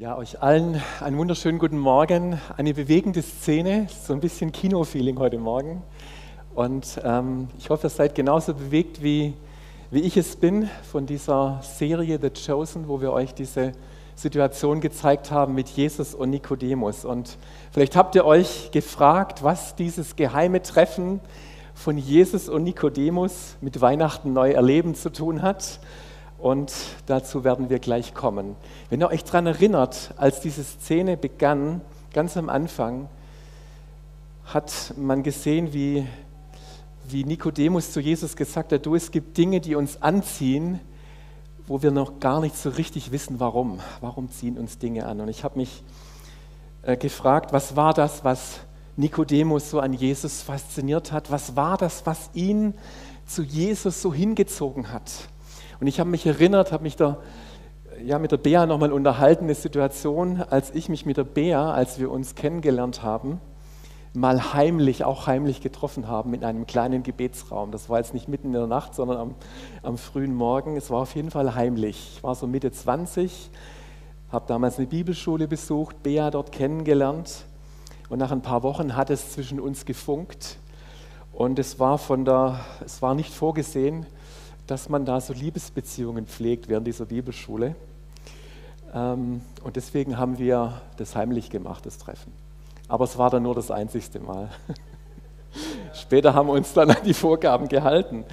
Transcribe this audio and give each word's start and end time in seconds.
Ja, 0.00 0.16
euch 0.16 0.40
allen 0.40 0.80
einen 1.02 1.18
wunderschönen 1.18 1.58
guten 1.58 1.78
Morgen. 1.78 2.40
Eine 2.56 2.72
bewegende 2.72 3.20
Szene, 3.20 3.86
so 4.02 4.14
ein 4.14 4.20
bisschen 4.20 4.50
Kino-Feeling 4.50 5.18
heute 5.18 5.36
Morgen. 5.36 5.82
Und 6.54 6.98
ähm, 7.04 7.48
ich 7.58 7.68
hoffe, 7.68 7.88
ihr 7.88 7.90
seid 7.90 8.14
genauso 8.14 8.54
bewegt, 8.54 9.02
wie, 9.02 9.34
wie 9.90 10.00
ich 10.00 10.16
es 10.16 10.36
bin 10.36 10.70
von 10.90 11.04
dieser 11.04 11.60
Serie 11.62 12.18
The 12.18 12.30
Chosen, 12.30 12.88
wo 12.88 13.02
wir 13.02 13.12
euch 13.12 13.34
diese 13.34 13.72
Situation 14.14 14.80
gezeigt 14.80 15.30
haben 15.30 15.54
mit 15.54 15.68
Jesus 15.68 16.14
und 16.14 16.30
Nikodemus. 16.30 17.04
Und 17.04 17.36
vielleicht 17.70 17.94
habt 17.94 18.14
ihr 18.14 18.24
euch 18.24 18.70
gefragt, 18.70 19.42
was 19.42 19.76
dieses 19.76 20.16
geheime 20.16 20.62
Treffen 20.62 21.20
von 21.74 21.98
Jesus 21.98 22.48
und 22.48 22.64
Nikodemus 22.64 23.58
mit 23.60 23.82
Weihnachten 23.82 24.32
neu 24.32 24.52
erleben 24.52 24.94
zu 24.94 25.12
tun 25.12 25.42
hat 25.42 25.78
und 26.40 26.72
dazu 27.06 27.44
werden 27.44 27.70
wir 27.70 27.78
gleich 27.78 28.14
kommen. 28.14 28.56
Wenn 28.88 29.00
ihr 29.00 29.08
euch 29.08 29.24
daran 29.24 29.46
erinnert, 29.46 30.14
als 30.16 30.40
diese 30.40 30.64
Szene 30.64 31.16
begann, 31.16 31.80
ganz 32.12 32.36
am 32.36 32.48
Anfang, 32.48 33.08
hat 34.44 34.94
man 34.96 35.22
gesehen, 35.22 35.72
wie, 35.72 36.06
wie 37.08 37.24
Nikodemus 37.24 37.92
zu 37.92 38.00
Jesus 38.00 38.36
gesagt 38.36 38.72
hat, 38.72 38.86
du, 38.86 38.94
es 38.94 39.10
gibt 39.10 39.36
Dinge, 39.36 39.60
die 39.60 39.74
uns 39.74 40.02
anziehen, 40.02 40.80
wo 41.66 41.82
wir 41.82 41.92
noch 41.92 42.18
gar 42.18 42.40
nicht 42.40 42.56
so 42.56 42.70
richtig 42.70 43.12
wissen, 43.12 43.38
warum. 43.38 43.78
Warum 44.00 44.30
ziehen 44.30 44.58
uns 44.58 44.78
Dinge 44.78 45.06
an? 45.06 45.20
Und 45.20 45.28
ich 45.28 45.44
habe 45.44 45.58
mich 45.58 45.84
äh, 46.82 46.96
gefragt, 46.96 47.52
was 47.52 47.76
war 47.76 47.94
das, 47.94 48.24
was 48.24 48.60
Nikodemus 48.96 49.70
so 49.70 49.78
an 49.78 49.92
Jesus 49.92 50.42
fasziniert 50.42 51.12
hat? 51.12 51.30
Was 51.30 51.54
war 51.54 51.76
das, 51.76 52.06
was 52.06 52.30
ihn 52.34 52.74
zu 53.26 53.42
Jesus 53.42 54.02
so 54.02 54.12
hingezogen 54.12 54.90
hat? 54.90 55.10
Und 55.80 55.86
ich 55.86 55.98
habe 55.98 56.10
mich 56.10 56.26
erinnert, 56.26 56.72
habe 56.72 56.82
mich 56.82 56.96
da 56.96 57.18
ja, 58.04 58.18
mit 58.18 58.32
der 58.32 58.36
Bea 58.36 58.66
nochmal 58.66 58.92
unterhalten, 58.92 59.44
eine 59.44 59.54
Situation, 59.54 60.42
als 60.42 60.74
ich 60.74 60.88
mich 60.88 61.06
mit 61.06 61.16
der 61.16 61.24
Bea, 61.24 61.72
als 61.72 61.98
wir 61.98 62.10
uns 62.10 62.34
kennengelernt 62.34 63.02
haben, 63.02 63.40
mal 64.12 64.52
heimlich, 64.52 65.04
auch 65.04 65.26
heimlich 65.26 65.60
getroffen 65.60 66.08
haben 66.08 66.34
in 66.34 66.44
einem 66.44 66.66
kleinen 66.66 67.02
Gebetsraum. 67.02 67.70
Das 67.70 67.88
war 67.88 67.98
jetzt 67.98 68.12
nicht 68.12 68.28
mitten 68.28 68.48
in 68.48 68.52
der 68.54 68.66
Nacht, 68.66 68.94
sondern 68.94 69.18
am, 69.18 69.34
am 69.82 69.98
frühen 69.98 70.34
Morgen. 70.34 70.76
Es 70.76 70.90
war 70.90 71.00
auf 71.00 71.14
jeden 71.14 71.30
Fall 71.30 71.54
heimlich. 71.54 72.16
Ich 72.16 72.22
war 72.22 72.34
so 72.34 72.46
Mitte 72.46 72.72
20, 72.72 73.50
habe 74.32 74.44
damals 74.48 74.78
eine 74.78 74.86
Bibelschule 74.86 75.48
besucht, 75.48 76.02
Bea 76.02 76.30
dort 76.30 76.52
kennengelernt. 76.52 77.44
Und 78.08 78.18
nach 78.18 78.32
ein 78.32 78.42
paar 78.42 78.62
Wochen 78.64 78.96
hat 78.96 79.10
es 79.10 79.32
zwischen 79.32 79.60
uns 79.60 79.84
gefunkt. 79.84 80.58
Und 81.32 81.58
es 81.58 81.78
war, 81.78 81.96
von 81.96 82.24
der, 82.24 82.60
es 82.84 83.00
war 83.00 83.14
nicht 83.14 83.32
vorgesehen, 83.32 84.06
dass 84.70 84.88
man 84.88 85.04
da 85.04 85.20
so 85.20 85.32
Liebesbeziehungen 85.32 86.26
pflegt 86.26 86.68
während 86.68 86.86
dieser 86.86 87.04
Bibelschule. 87.04 87.74
Ähm, 88.94 89.40
und 89.64 89.74
deswegen 89.74 90.16
haben 90.16 90.38
wir 90.38 90.80
das 90.96 91.16
heimlich 91.16 91.50
gemacht, 91.50 91.84
das 91.86 91.98
Treffen. 91.98 92.32
Aber 92.86 93.04
es 93.04 93.18
war 93.18 93.30
dann 93.30 93.42
nur 93.42 93.56
das 93.56 93.72
einzigste 93.72 94.20
Mal. 94.20 94.48
Später 95.92 96.34
haben 96.34 96.46
wir 96.46 96.52
uns 96.52 96.72
dann 96.72 96.88
an 96.88 97.02
die 97.04 97.14
Vorgaben 97.14 97.66
gehalten. 97.66 98.24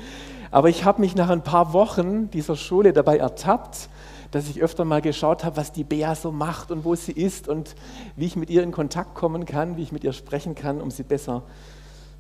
Aber 0.52 0.70
ich 0.70 0.86
habe 0.86 1.02
mich 1.02 1.16
nach 1.16 1.30
ein 1.30 1.44
paar 1.44 1.74
Wochen 1.74 2.30
dieser 2.30 2.56
Schule 2.56 2.94
dabei 2.94 3.18
ertappt, 3.18 3.90
dass 4.30 4.48
ich 4.48 4.62
öfter 4.62 4.86
mal 4.86 5.02
geschaut 5.02 5.44
habe, 5.44 5.58
was 5.58 5.72
die 5.72 5.84
Bea 5.84 6.14
so 6.14 6.32
macht 6.32 6.70
und 6.70 6.86
wo 6.86 6.94
sie 6.94 7.14
ist 7.14 7.48
und 7.48 7.74
wie 8.16 8.26
ich 8.26 8.36
mit 8.36 8.52
ihr 8.52 8.62
in 8.62 8.72
Kontakt 8.72 9.16
kommen 9.16 9.46
kann, 9.46 9.76
wie 9.76 9.82
ich 9.82 9.92
mit 9.92 10.04
ihr 10.04 10.14
sprechen 10.14 10.54
kann, 10.54 10.82
um 10.82 10.92
sie 10.92 11.04
besser 11.04 11.42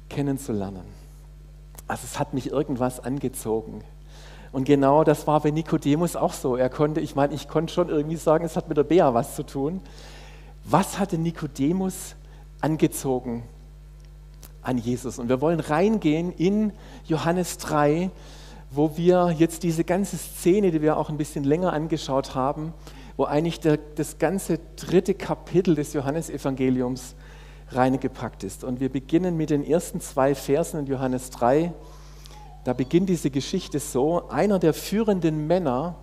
kennenzulernen. 0.09 0.85
Also 1.87 2.01
es 2.05 2.17
hat 2.17 2.33
mich 2.33 2.49
irgendwas 2.49 2.99
angezogen. 2.99 3.83
Und 4.57 4.63
genau 4.63 5.03
das 5.03 5.27
war 5.27 5.39
bei 5.41 5.51
Nikodemus 5.51 6.15
auch 6.15 6.33
so. 6.33 6.55
Er 6.55 6.71
konnte, 6.71 6.99
ich 6.99 7.13
meine, 7.13 7.35
ich 7.35 7.47
konnte 7.47 7.71
schon 7.71 7.89
irgendwie 7.89 8.15
sagen, 8.15 8.43
es 8.43 8.55
hat 8.55 8.67
mit 8.67 8.75
der 8.75 8.85
Bea 8.85 9.13
was 9.13 9.35
zu 9.35 9.43
tun. 9.43 9.81
Was 10.63 10.97
hatte 10.97 11.19
Nikodemus 11.19 12.15
angezogen 12.59 13.43
an 14.63 14.79
Jesus? 14.79 15.19
Und 15.19 15.29
wir 15.29 15.41
wollen 15.41 15.59
reingehen 15.59 16.31
in 16.31 16.73
Johannes 17.05 17.59
3, 17.59 18.09
wo 18.71 18.97
wir 18.97 19.35
jetzt 19.37 19.61
diese 19.61 19.83
ganze 19.83 20.17
Szene, 20.17 20.71
die 20.71 20.81
wir 20.81 20.97
auch 20.97 21.11
ein 21.11 21.17
bisschen 21.17 21.43
länger 21.43 21.71
angeschaut 21.71 22.33
haben, 22.33 22.73
wo 23.15 23.25
eigentlich 23.25 23.59
der, 23.59 23.77
das 23.77 24.17
ganze 24.17 24.59
dritte 24.75 25.13
Kapitel 25.13 25.75
des 25.75 25.93
Johannesevangeliums 25.93 27.13
reingepackt 27.69 28.43
ist. 28.43 28.63
Und 28.63 28.79
wir 28.79 28.89
beginnen 28.89 29.37
mit 29.37 29.51
den 29.51 29.63
ersten 29.63 30.01
zwei 30.01 30.33
Versen 30.33 30.79
in 30.79 30.87
Johannes 30.87 31.29
3 31.29 31.73
da 32.67 32.73
beginnt 32.73 33.07
diese 33.07 33.29
Geschichte 33.29 33.79
so, 33.79 34.27
einer 34.27 34.59
der 34.59 34.73
führenden 34.73 35.47
Männer 35.47 35.95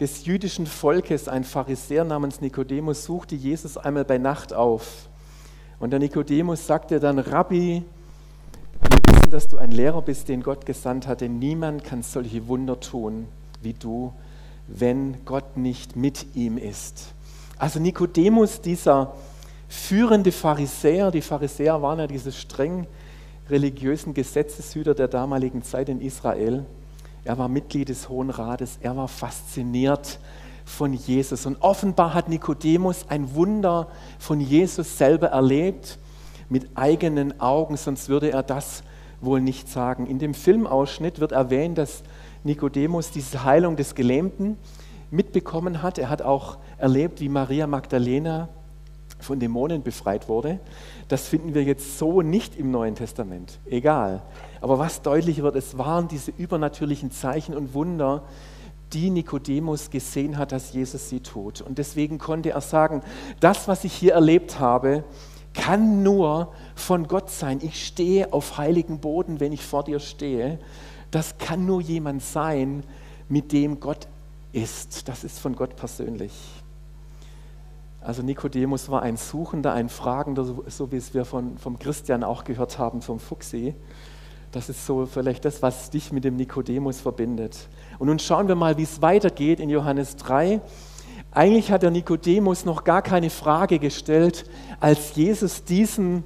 des 0.00 0.26
jüdischen 0.26 0.66
Volkes, 0.66 1.28
ein 1.28 1.44
Pharisäer 1.44 2.02
namens 2.02 2.40
Nikodemus, 2.40 3.04
suchte 3.04 3.36
Jesus 3.36 3.76
einmal 3.76 4.04
bei 4.04 4.18
Nacht 4.18 4.52
auf. 4.52 5.08
Und 5.78 5.90
der 5.90 6.00
Nikodemus 6.00 6.66
sagte 6.66 6.98
dann, 6.98 7.20
Rabbi, 7.20 7.84
wir 8.90 9.14
wissen, 9.14 9.30
dass 9.30 9.46
du 9.46 9.56
ein 9.56 9.70
Lehrer 9.70 10.02
bist, 10.02 10.28
den 10.28 10.42
Gott 10.42 10.66
gesandt 10.66 11.06
hat, 11.06 11.20
denn 11.20 11.38
niemand 11.38 11.84
kann 11.84 12.02
solche 12.02 12.48
Wunder 12.48 12.80
tun 12.80 13.28
wie 13.62 13.74
du, 13.74 14.12
wenn 14.66 15.24
Gott 15.24 15.56
nicht 15.56 15.94
mit 15.94 16.34
ihm 16.34 16.58
ist. 16.58 17.14
Also 17.56 17.78
Nikodemus, 17.78 18.60
dieser 18.60 19.14
führende 19.68 20.32
Pharisäer, 20.32 21.12
die 21.12 21.22
Pharisäer 21.22 21.80
waren 21.82 22.00
ja 22.00 22.08
diese 22.08 22.32
streng 22.32 22.88
religiösen 23.50 24.14
Gesetzeshüter 24.14 24.94
der 24.94 25.08
damaligen 25.08 25.62
Zeit 25.62 25.88
in 25.88 26.00
Israel. 26.00 26.64
Er 27.24 27.38
war 27.38 27.48
Mitglied 27.48 27.88
des 27.88 28.08
Hohen 28.08 28.30
Rates, 28.30 28.78
er 28.80 28.96
war 28.96 29.08
fasziniert 29.08 30.18
von 30.64 30.92
Jesus. 30.92 31.46
Und 31.46 31.60
offenbar 31.60 32.14
hat 32.14 32.28
Nikodemus 32.28 33.06
ein 33.08 33.34
Wunder 33.34 33.88
von 34.18 34.40
Jesus 34.40 34.98
selber 34.98 35.28
erlebt, 35.28 35.98
mit 36.48 36.68
eigenen 36.74 37.40
Augen, 37.40 37.76
sonst 37.76 38.08
würde 38.08 38.30
er 38.30 38.42
das 38.42 38.82
wohl 39.20 39.40
nicht 39.40 39.68
sagen. 39.68 40.06
In 40.06 40.18
dem 40.18 40.34
Filmausschnitt 40.34 41.20
wird 41.20 41.32
erwähnt, 41.32 41.78
dass 41.78 42.02
Nikodemus 42.44 43.10
diese 43.10 43.44
Heilung 43.44 43.76
des 43.76 43.94
Gelähmten 43.94 44.58
mitbekommen 45.10 45.82
hat. 45.82 45.98
Er 45.98 46.10
hat 46.10 46.22
auch 46.22 46.58
erlebt, 46.76 47.20
wie 47.20 47.28
Maria 47.28 47.66
Magdalena 47.66 48.48
von 49.24 49.40
Dämonen 49.40 49.82
befreit 49.82 50.28
wurde. 50.28 50.60
Das 51.08 51.26
finden 51.28 51.54
wir 51.54 51.64
jetzt 51.64 51.98
so 51.98 52.22
nicht 52.22 52.56
im 52.56 52.70
Neuen 52.70 52.94
Testament. 52.94 53.58
Egal. 53.66 54.22
Aber 54.60 54.78
was 54.78 55.02
deutlich 55.02 55.42
wird, 55.42 55.56
es 55.56 55.76
waren 55.76 56.08
diese 56.08 56.30
übernatürlichen 56.30 57.10
Zeichen 57.10 57.54
und 57.54 57.74
Wunder, 57.74 58.22
die 58.92 59.10
Nikodemus 59.10 59.90
gesehen 59.90 60.38
hat, 60.38 60.52
dass 60.52 60.72
Jesus 60.72 61.08
sie 61.08 61.20
tut. 61.20 61.60
Und 61.60 61.78
deswegen 61.78 62.18
konnte 62.18 62.50
er 62.50 62.60
sagen, 62.60 63.02
das, 63.40 63.66
was 63.66 63.84
ich 63.84 63.92
hier 63.92 64.12
erlebt 64.12 64.60
habe, 64.60 65.04
kann 65.52 66.02
nur 66.02 66.52
von 66.74 67.08
Gott 67.08 67.30
sein. 67.30 67.60
Ich 67.62 67.86
stehe 67.86 68.32
auf 68.32 68.58
heiligen 68.58 69.00
Boden, 69.00 69.40
wenn 69.40 69.52
ich 69.52 69.64
vor 69.64 69.84
dir 69.84 70.00
stehe. 70.00 70.58
Das 71.10 71.38
kann 71.38 71.64
nur 71.64 71.80
jemand 71.80 72.22
sein, 72.22 72.82
mit 73.28 73.52
dem 73.52 73.80
Gott 73.80 74.08
ist. 74.52 75.08
Das 75.08 75.24
ist 75.24 75.38
von 75.38 75.56
Gott 75.56 75.76
persönlich. 75.76 76.32
Also 78.04 78.22
Nikodemus 78.22 78.90
war 78.90 79.00
ein 79.00 79.16
Suchender, 79.16 79.72
ein 79.72 79.88
Fragender, 79.88 80.44
so 80.44 80.92
wie 80.92 80.96
es 80.96 81.14
wir 81.14 81.24
von, 81.24 81.56
vom 81.56 81.78
Christian 81.78 82.22
auch 82.22 82.44
gehört 82.44 82.78
haben, 82.78 83.00
vom 83.00 83.18
Fuchsi. 83.18 83.74
Das 84.52 84.68
ist 84.68 84.84
so 84.84 85.06
vielleicht 85.06 85.46
das, 85.46 85.62
was 85.62 85.88
dich 85.88 86.12
mit 86.12 86.22
dem 86.22 86.36
Nikodemus 86.36 87.00
verbindet. 87.00 87.66
Und 87.98 88.08
nun 88.08 88.18
schauen 88.18 88.46
wir 88.46 88.56
mal, 88.56 88.76
wie 88.76 88.82
es 88.82 89.00
weitergeht 89.00 89.58
in 89.58 89.70
Johannes 89.70 90.16
3. 90.16 90.60
Eigentlich 91.32 91.72
hat 91.72 91.82
der 91.82 91.90
Nikodemus 91.90 92.66
noch 92.66 92.84
gar 92.84 93.00
keine 93.00 93.30
Frage 93.30 93.78
gestellt, 93.78 94.44
als 94.80 95.16
Jesus 95.16 95.64
diesen 95.64 96.24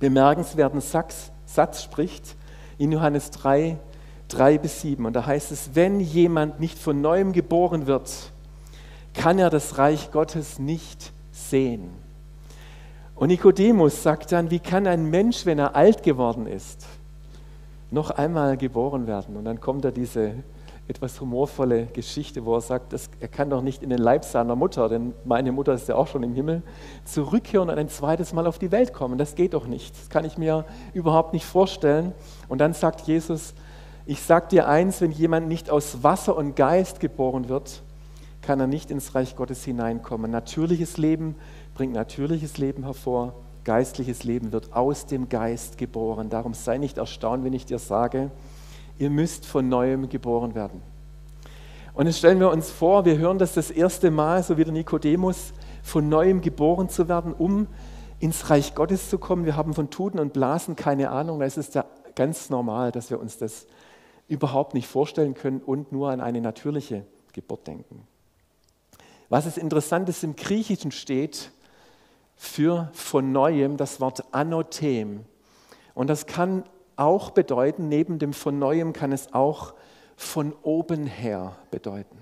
bemerkenswerten 0.00 0.80
Satz, 0.80 1.30
Satz 1.46 1.84
spricht 1.84 2.34
in 2.76 2.90
Johannes 2.90 3.30
3, 3.30 3.78
3 4.26 4.58
bis 4.58 4.80
7. 4.80 5.06
Und 5.06 5.12
da 5.12 5.24
heißt 5.24 5.52
es, 5.52 5.70
wenn 5.74 6.00
jemand 6.00 6.58
nicht 6.58 6.76
von 6.76 7.00
neuem 7.00 7.32
geboren 7.32 7.86
wird, 7.86 8.33
kann 9.14 9.38
er 9.38 9.48
das 9.48 9.78
Reich 9.78 10.10
Gottes 10.10 10.58
nicht 10.58 11.12
sehen. 11.32 11.90
Und 13.14 13.28
Nikodemus 13.28 14.02
sagt 14.02 14.32
dann, 14.32 14.50
wie 14.50 14.58
kann 14.58 14.86
ein 14.86 15.08
Mensch, 15.08 15.46
wenn 15.46 15.58
er 15.58 15.76
alt 15.76 16.02
geworden 16.02 16.46
ist, 16.46 16.84
noch 17.90 18.10
einmal 18.10 18.56
geboren 18.56 19.06
werden? 19.06 19.36
Und 19.36 19.44
dann 19.44 19.60
kommt 19.60 19.84
da 19.84 19.92
diese 19.92 20.34
etwas 20.86 21.18
humorvolle 21.20 21.86
Geschichte, 21.86 22.44
wo 22.44 22.56
er 22.56 22.60
sagt, 22.60 22.92
das, 22.92 23.08
er 23.20 23.28
kann 23.28 23.48
doch 23.48 23.62
nicht 23.62 23.82
in 23.82 23.88
den 23.88 24.00
Leib 24.00 24.24
seiner 24.24 24.54
Mutter, 24.54 24.88
denn 24.88 25.14
meine 25.24 25.50
Mutter 25.50 25.72
ist 25.72 25.88
ja 25.88 25.94
auch 25.94 26.08
schon 26.08 26.22
im 26.22 26.34
Himmel, 26.34 26.62
zurückkehren 27.04 27.70
und 27.70 27.78
ein 27.78 27.88
zweites 27.88 28.34
Mal 28.34 28.46
auf 28.46 28.58
die 28.58 28.70
Welt 28.70 28.92
kommen. 28.92 29.16
Das 29.16 29.34
geht 29.34 29.54
doch 29.54 29.66
nicht. 29.66 29.96
Das 29.96 30.10
kann 30.10 30.24
ich 30.26 30.36
mir 30.36 30.66
überhaupt 30.92 31.32
nicht 31.32 31.46
vorstellen. 31.46 32.12
Und 32.48 32.58
dann 32.58 32.74
sagt 32.74 33.02
Jesus, 33.02 33.54
ich 34.04 34.20
sage 34.20 34.48
dir 34.48 34.68
eins, 34.68 35.00
wenn 35.00 35.12
jemand 35.12 35.48
nicht 35.48 35.70
aus 35.70 36.02
Wasser 36.02 36.36
und 36.36 36.56
Geist 36.56 37.00
geboren 37.00 37.48
wird, 37.48 37.82
kann 38.44 38.60
er 38.60 38.66
nicht 38.66 38.90
ins 38.90 39.14
Reich 39.14 39.36
Gottes 39.36 39.64
hineinkommen. 39.64 40.30
Natürliches 40.30 40.98
Leben 40.98 41.34
bringt 41.74 41.94
natürliches 41.94 42.58
Leben 42.58 42.84
hervor, 42.84 43.34
geistliches 43.64 44.24
Leben 44.24 44.52
wird 44.52 44.74
aus 44.74 45.06
dem 45.06 45.28
Geist 45.28 45.78
geboren. 45.78 46.28
Darum 46.28 46.54
sei 46.54 46.78
nicht 46.78 46.98
erstaunt, 46.98 47.44
wenn 47.44 47.54
ich 47.54 47.64
dir 47.64 47.78
sage, 47.78 48.30
ihr 48.98 49.10
müsst 49.10 49.46
von 49.46 49.68
neuem 49.68 50.08
geboren 50.08 50.54
werden. 50.54 50.82
Und 51.94 52.06
jetzt 52.06 52.18
stellen 52.18 52.40
wir 52.40 52.50
uns 52.50 52.70
vor, 52.70 53.04
wir 53.04 53.16
hören 53.18 53.38
das 53.38 53.54
das 53.54 53.70
erste 53.70 54.10
Mal, 54.10 54.42
so 54.42 54.58
wie 54.58 54.64
der 54.64 54.72
Nikodemus 54.72 55.52
von 55.82 56.08
neuem 56.08 56.40
geboren 56.40 56.88
zu 56.88 57.08
werden, 57.08 57.32
um 57.32 57.66
ins 58.18 58.50
Reich 58.50 58.74
Gottes 58.74 59.08
zu 59.10 59.18
kommen. 59.18 59.44
Wir 59.46 59.56
haben 59.56 59.74
von 59.74 59.90
Tuten 59.90 60.18
und 60.18 60.32
Blasen 60.32 60.76
keine 60.76 61.10
Ahnung. 61.10 61.40
Es 61.40 61.56
ist 61.56 61.74
ja 61.74 61.84
ganz 62.14 62.50
normal, 62.50 62.92
dass 62.92 63.10
wir 63.10 63.20
uns 63.20 63.38
das 63.38 63.66
überhaupt 64.28 64.74
nicht 64.74 64.88
vorstellen 64.88 65.34
können 65.34 65.60
und 65.60 65.92
nur 65.92 66.10
an 66.10 66.20
eine 66.20 66.40
natürliche 66.40 67.04
Geburt 67.32 67.66
denken. 67.66 68.06
Was 69.34 69.46
es 69.46 69.56
interessant 69.56 70.08
ist, 70.08 70.22
im 70.22 70.36
Griechischen 70.36 70.92
steht 70.92 71.50
für 72.36 72.88
von 72.92 73.32
neuem 73.32 73.76
das 73.76 73.98
Wort 74.00 74.22
anothem. 74.32 75.24
Und 75.92 76.06
das 76.06 76.26
kann 76.26 76.62
auch 76.94 77.30
bedeuten, 77.30 77.88
neben 77.88 78.20
dem 78.20 78.32
von 78.32 78.60
neuem 78.60 78.92
kann 78.92 79.10
es 79.10 79.34
auch 79.34 79.74
von 80.14 80.52
oben 80.62 81.06
her 81.06 81.56
bedeuten. 81.72 82.16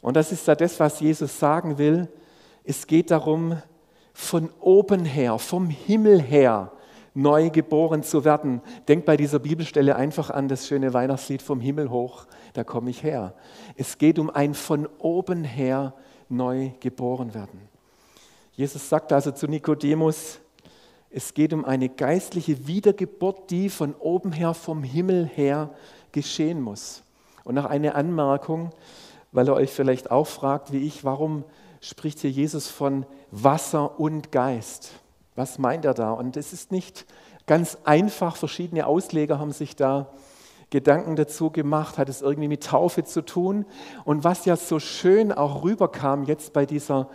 Und 0.00 0.16
das 0.16 0.32
ist 0.32 0.44
ja 0.48 0.56
das, 0.56 0.80
was 0.80 0.98
Jesus 0.98 1.38
sagen 1.38 1.78
will. 1.78 2.08
Es 2.64 2.88
geht 2.88 3.12
darum, 3.12 3.62
von 4.12 4.50
oben 4.58 5.04
her, 5.04 5.38
vom 5.38 5.70
Himmel 5.70 6.20
her 6.20 6.72
neu 7.14 7.50
geboren 7.50 8.02
zu 8.02 8.24
werden. 8.24 8.62
Denkt 8.88 9.06
bei 9.06 9.16
dieser 9.16 9.38
Bibelstelle 9.38 9.96
einfach 9.96 10.30
an 10.30 10.48
das 10.48 10.66
schöne 10.66 10.94
Weihnachtslied 10.94 11.42
vom 11.42 11.60
Himmel 11.60 11.90
hoch, 11.90 12.26
da 12.54 12.64
komme 12.64 12.90
ich 12.90 13.02
her. 13.02 13.34
Es 13.76 13.98
geht 13.98 14.18
um 14.18 14.30
ein 14.30 14.54
von 14.54 14.88
oben 14.98 15.44
her 15.44 15.94
neu 16.28 16.70
geboren 16.80 17.34
werden. 17.34 17.68
Jesus 18.52 18.88
sagt 18.88 19.12
also 19.12 19.30
zu 19.30 19.46
Nikodemus, 19.46 20.38
es 21.10 21.34
geht 21.34 21.52
um 21.52 21.64
eine 21.64 21.90
geistliche 21.90 22.66
Wiedergeburt, 22.66 23.50
die 23.50 23.68
von 23.68 23.94
oben 23.94 24.32
her, 24.32 24.54
vom 24.54 24.82
Himmel 24.82 25.26
her 25.26 25.70
geschehen 26.10 26.60
muss. 26.60 27.02
Und 27.44 27.54
noch 27.54 27.66
eine 27.66 27.94
Anmerkung, 27.94 28.70
weil 29.30 29.48
er 29.48 29.54
euch 29.54 29.70
vielleicht 29.70 30.10
auch 30.10 30.26
fragt, 30.26 30.72
wie 30.72 30.86
ich, 30.86 31.04
warum 31.04 31.44
spricht 31.80 32.20
hier 32.20 32.30
Jesus 32.30 32.68
von 32.68 33.04
Wasser 33.30 33.98
und 34.00 34.32
Geist? 34.32 35.01
Was 35.34 35.58
meint 35.58 35.84
er 35.84 35.94
da? 35.94 36.12
Und 36.12 36.36
es 36.36 36.52
ist 36.52 36.72
nicht 36.72 37.06
ganz 37.46 37.78
einfach. 37.84 38.36
Verschiedene 38.36 38.86
Ausleger 38.86 39.38
haben 39.38 39.52
sich 39.52 39.76
da 39.76 40.12
Gedanken 40.70 41.16
dazu 41.16 41.50
gemacht, 41.50 41.98
hat 41.98 42.08
es 42.08 42.22
irgendwie 42.22 42.48
mit 42.48 42.64
Taufe 42.64 43.04
zu 43.04 43.22
tun. 43.22 43.66
Und 44.04 44.24
was 44.24 44.44
ja 44.46 44.56
so 44.56 44.78
schön 44.78 45.32
auch 45.32 45.64
rüberkam 45.64 46.24
jetzt 46.24 46.52
bei 46.52 46.66
dieser 46.66 47.08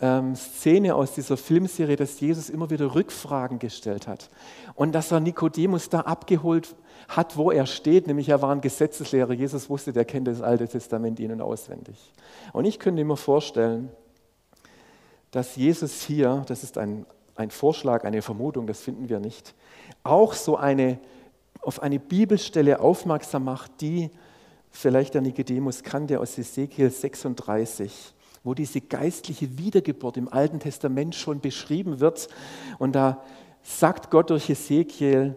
ähm, 0.00 0.34
Szene 0.36 0.94
aus 0.94 1.12
dieser 1.14 1.36
Filmserie, 1.36 1.96
dass 1.96 2.20
Jesus 2.20 2.50
immer 2.50 2.70
wieder 2.70 2.94
Rückfragen 2.94 3.58
gestellt 3.58 4.06
hat. 4.06 4.30
Und 4.74 4.92
dass 4.92 5.12
er 5.12 5.20
Nikodemus 5.20 5.88
da 5.88 6.00
abgeholt 6.00 6.74
hat, 7.08 7.36
wo 7.36 7.50
er 7.50 7.66
steht, 7.66 8.06
nämlich 8.06 8.28
er 8.28 8.42
war 8.42 8.52
ein 8.52 8.60
Gesetzeslehrer. 8.60 9.32
Jesus 9.32 9.68
wusste, 9.70 9.92
der 9.92 10.04
kennt 10.04 10.28
das 10.28 10.40
Alte 10.40 10.68
Testament 10.68 11.20
ihnen 11.20 11.40
auswendig. 11.40 12.12
Und 12.52 12.64
ich 12.64 12.78
könnte 12.78 13.04
mir 13.04 13.16
vorstellen, 13.16 13.90
dass 15.30 15.56
Jesus 15.56 16.02
hier, 16.02 16.44
das 16.46 16.62
ist 16.62 16.78
ein 16.78 17.06
ein 17.36 17.50
Vorschlag, 17.50 18.04
eine 18.04 18.22
Vermutung, 18.22 18.66
das 18.66 18.80
finden 18.80 19.08
wir 19.08 19.20
nicht, 19.20 19.54
auch 20.02 20.34
so 20.34 20.56
eine, 20.56 20.98
auf 21.60 21.82
eine 21.82 21.98
Bibelstelle 21.98 22.80
aufmerksam 22.80 23.44
macht, 23.44 23.80
die 23.80 24.10
vielleicht 24.70 25.14
der 25.14 25.22
Nikodemus 25.22 25.82
kannte 25.82 26.20
aus 26.20 26.36
Ezekiel 26.36 26.90
36, 26.90 28.14
wo 28.42 28.54
diese 28.54 28.80
geistliche 28.80 29.58
Wiedergeburt 29.58 30.16
im 30.16 30.28
Alten 30.28 30.60
Testament 30.60 31.14
schon 31.14 31.40
beschrieben 31.40 32.00
wird. 32.00 32.28
Und 32.78 32.94
da 32.94 33.22
sagt 33.62 34.10
Gott 34.10 34.30
durch 34.30 34.50
Ezekiel, 34.50 35.36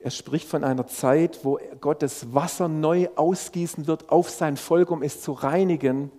er 0.00 0.10
spricht 0.10 0.48
von 0.48 0.64
einer 0.64 0.88
Zeit, 0.88 1.44
wo 1.44 1.60
Gott 1.80 2.02
das 2.02 2.34
Wasser 2.34 2.66
neu 2.66 3.08
ausgießen 3.14 3.86
wird 3.86 4.10
auf 4.10 4.30
sein 4.30 4.56
Volk, 4.56 4.90
um 4.90 5.02
es 5.02 5.20
zu 5.22 5.32
reinigen 5.32 6.10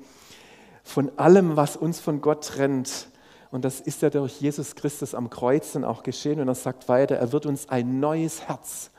von 0.83 1.11
allem, 1.17 1.55
was 1.57 1.75
uns 1.75 1.99
von 1.99 2.21
Gott 2.21 2.45
trennt. 2.45 3.09
Und 3.53 3.63
das 3.63 3.79
ist 3.79 4.01
ja 4.01 4.09
durch 4.09 4.41
Jesus 4.41 4.73
Christus 4.73 5.13
am 5.13 5.29
Kreuz 5.29 5.73
dann 5.73 5.83
auch 5.83 6.01
geschehen. 6.01 6.39
Und 6.39 6.47
er 6.47 6.55
sagt 6.55 6.89
weiter, 6.89 7.17
er 7.17 7.31
wird 7.33 7.45
uns 7.45 7.69
ein 7.69 7.99
neues 7.99 8.47
Herz 8.47 8.89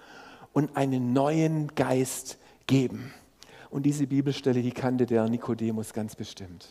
und 0.53 0.77
einen 0.77 1.13
neuen 1.13 1.75
Geist 1.75 2.39
geben. 2.69 3.13
Und 3.69 3.83
diese 3.83 4.07
Bibelstelle, 4.07 4.63
die 4.63 4.71
kannte 4.71 5.07
der 5.07 5.29
Nikodemus 5.29 5.93
ganz 5.93 6.15
bestimmt. 6.15 6.69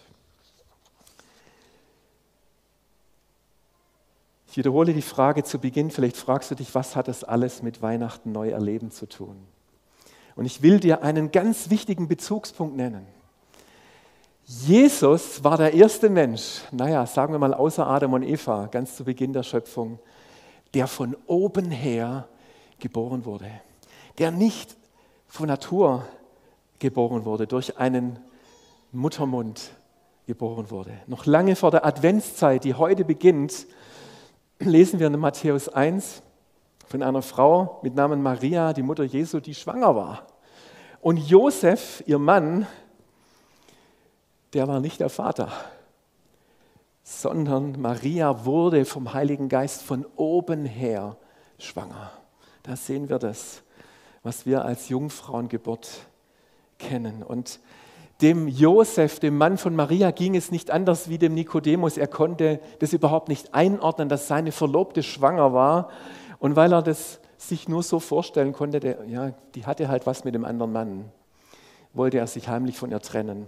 Ich 4.48 4.56
wiederhole 4.56 4.94
die 4.94 5.02
Frage 5.02 5.44
zu 5.44 5.60
Beginn. 5.60 5.92
Vielleicht 5.92 6.16
fragst 6.16 6.52
du 6.52 6.56
dich, 6.56 6.74
was 6.74 6.96
hat 6.96 7.10
das 7.10 7.26
alles 7.26 7.64
mit 7.64 7.82
Weihnachten 7.82 8.32
neu 8.32 8.52
erleben 8.52 8.92
zu 8.92 9.10
tun? 9.10 9.36
Und 10.38 10.46
ich 10.46 10.62
will 10.62 10.80
dir 10.80 11.04
einen 11.04 11.34
ganz 11.34 11.70
wichtigen 11.70 12.08
Bezugspunkt 12.08 12.78
nennen. 12.78 13.06
Jesus 14.46 15.42
war 15.44 15.58
der 15.58 15.74
erste 15.74 16.10
Mensch, 16.10 16.62
naja, 16.72 17.06
sagen 17.06 17.34
wir 17.34 17.40
mal 17.40 17.54
außer 17.54 17.88
Adam 17.88 18.14
und 18.14 18.24
Eva, 18.24 18.68
ganz 18.68 18.96
zu 18.96 19.06
Beginn 19.06 19.32
der 19.32 19.44
Schöpfung, 19.44 20.00
der 20.74 20.88
von 20.88 21.16
oben 21.28 21.72
her 21.72 22.28
geboren 22.80 23.24
wurde, 23.24 23.50
der 24.18 24.32
nicht 24.32 24.76
von 25.28 25.48
Natur 25.48 26.06
geboren 26.80 27.24
wurde, 27.24 27.48
durch 27.48 27.78
einen 27.78 28.20
Muttermund 28.92 29.72
geboren 30.28 30.70
wurde. 30.70 30.92
Noch 31.08 31.26
lange 31.26 31.56
vor 31.56 31.72
der 31.72 31.86
Adventszeit, 31.86 32.66
die 32.66 32.74
heute 32.74 33.06
beginnt, 33.06 33.66
lesen 34.60 35.00
wir 35.00 35.08
in 35.08 35.20
Matthäus 35.20 35.70
1 35.70 36.22
von 36.88 37.02
einer 37.02 37.22
Frau 37.22 37.80
mit 37.82 37.96
Namen 37.96 38.22
Maria, 38.22 38.74
die 38.74 38.84
Mutter 38.84 39.06
Jesu, 39.06 39.40
die 39.40 39.56
schwanger 39.56 39.96
war. 39.96 40.28
Und 41.02 41.18
Josef, 41.18 42.04
ihr 42.06 42.20
Mann, 42.20 42.68
der 44.54 44.68
war 44.68 44.80
nicht 44.80 45.00
der 45.00 45.10
Vater, 45.10 45.50
sondern 47.04 47.80
Maria 47.82 48.46
wurde 48.46 48.86
vom 48.86 49.14
Heiligen 49.14 49.50
Geist 49.50 49.82
von 49.84 50.06
oben 50.16 50.66
her 50.66 51.18
schwanger. 51.58 52.12
Da 52.64 52.76
sehen 52.76 53.10
wir 53.10 53.20
das, 53.20 53.64
was 54.24 54.46
wir 54.46 54.64
als 54.64 54.90
Jungfrauengeburt 54.90 55.90
kennen. 56.80 57.24
Und 57.24 57.60
dem 58.22 58.48
Josef, 58.48 59.20
dem 59.20 59.38
Mann 59.38 59.58
von 59.58 59.76
Maria, 59.76 60.12
ging 60.12 60.36
es 60.36 60.50
nicht 60.50 60.72
anders 60.72 61.10
wie 61.10 61.18
dem 61.18 61.34
Nikodemus. 61.34 61.98
Er 61.98 62.08
konnte 62.08 62.62
das 62.80 62.94
überhaupt 62.94 63.28
nicht 63.28 63.54
einordnen, 63.54 64.08
dass 64.08 64.28
seine 64.28 64.54
Verlobte 64.54 65.04
schwanger 65.04 65.54
war. 65.54 65.90
Und 66.40 66.56
weil 66.56 66.72
er 66.72 66.82
das 66.82 67.20
sich 67.38 67.68
nur 67.68 67.84
so 67.84 68.00
vorstellen 68.00 68.54
konnte, 68.54 68.80
der, 68.80 69.06
ja, 69.08 69.32
die 69.56 69.66
hatte 69.66 69.90
halt 69.90 70.06
was 70.06 70.24
mit 70.24 70.36
dem 70.36 70.46
anderen 70.46 70.72
Mann, 70.72 71.12
wollte 71.94 72.18
er 72.18 72.28
sich 72.28 72.48
heimlich 72.48 72.78
von 72.78 72.92
ihr 72.92 73.02
trennen. 73.02 73.48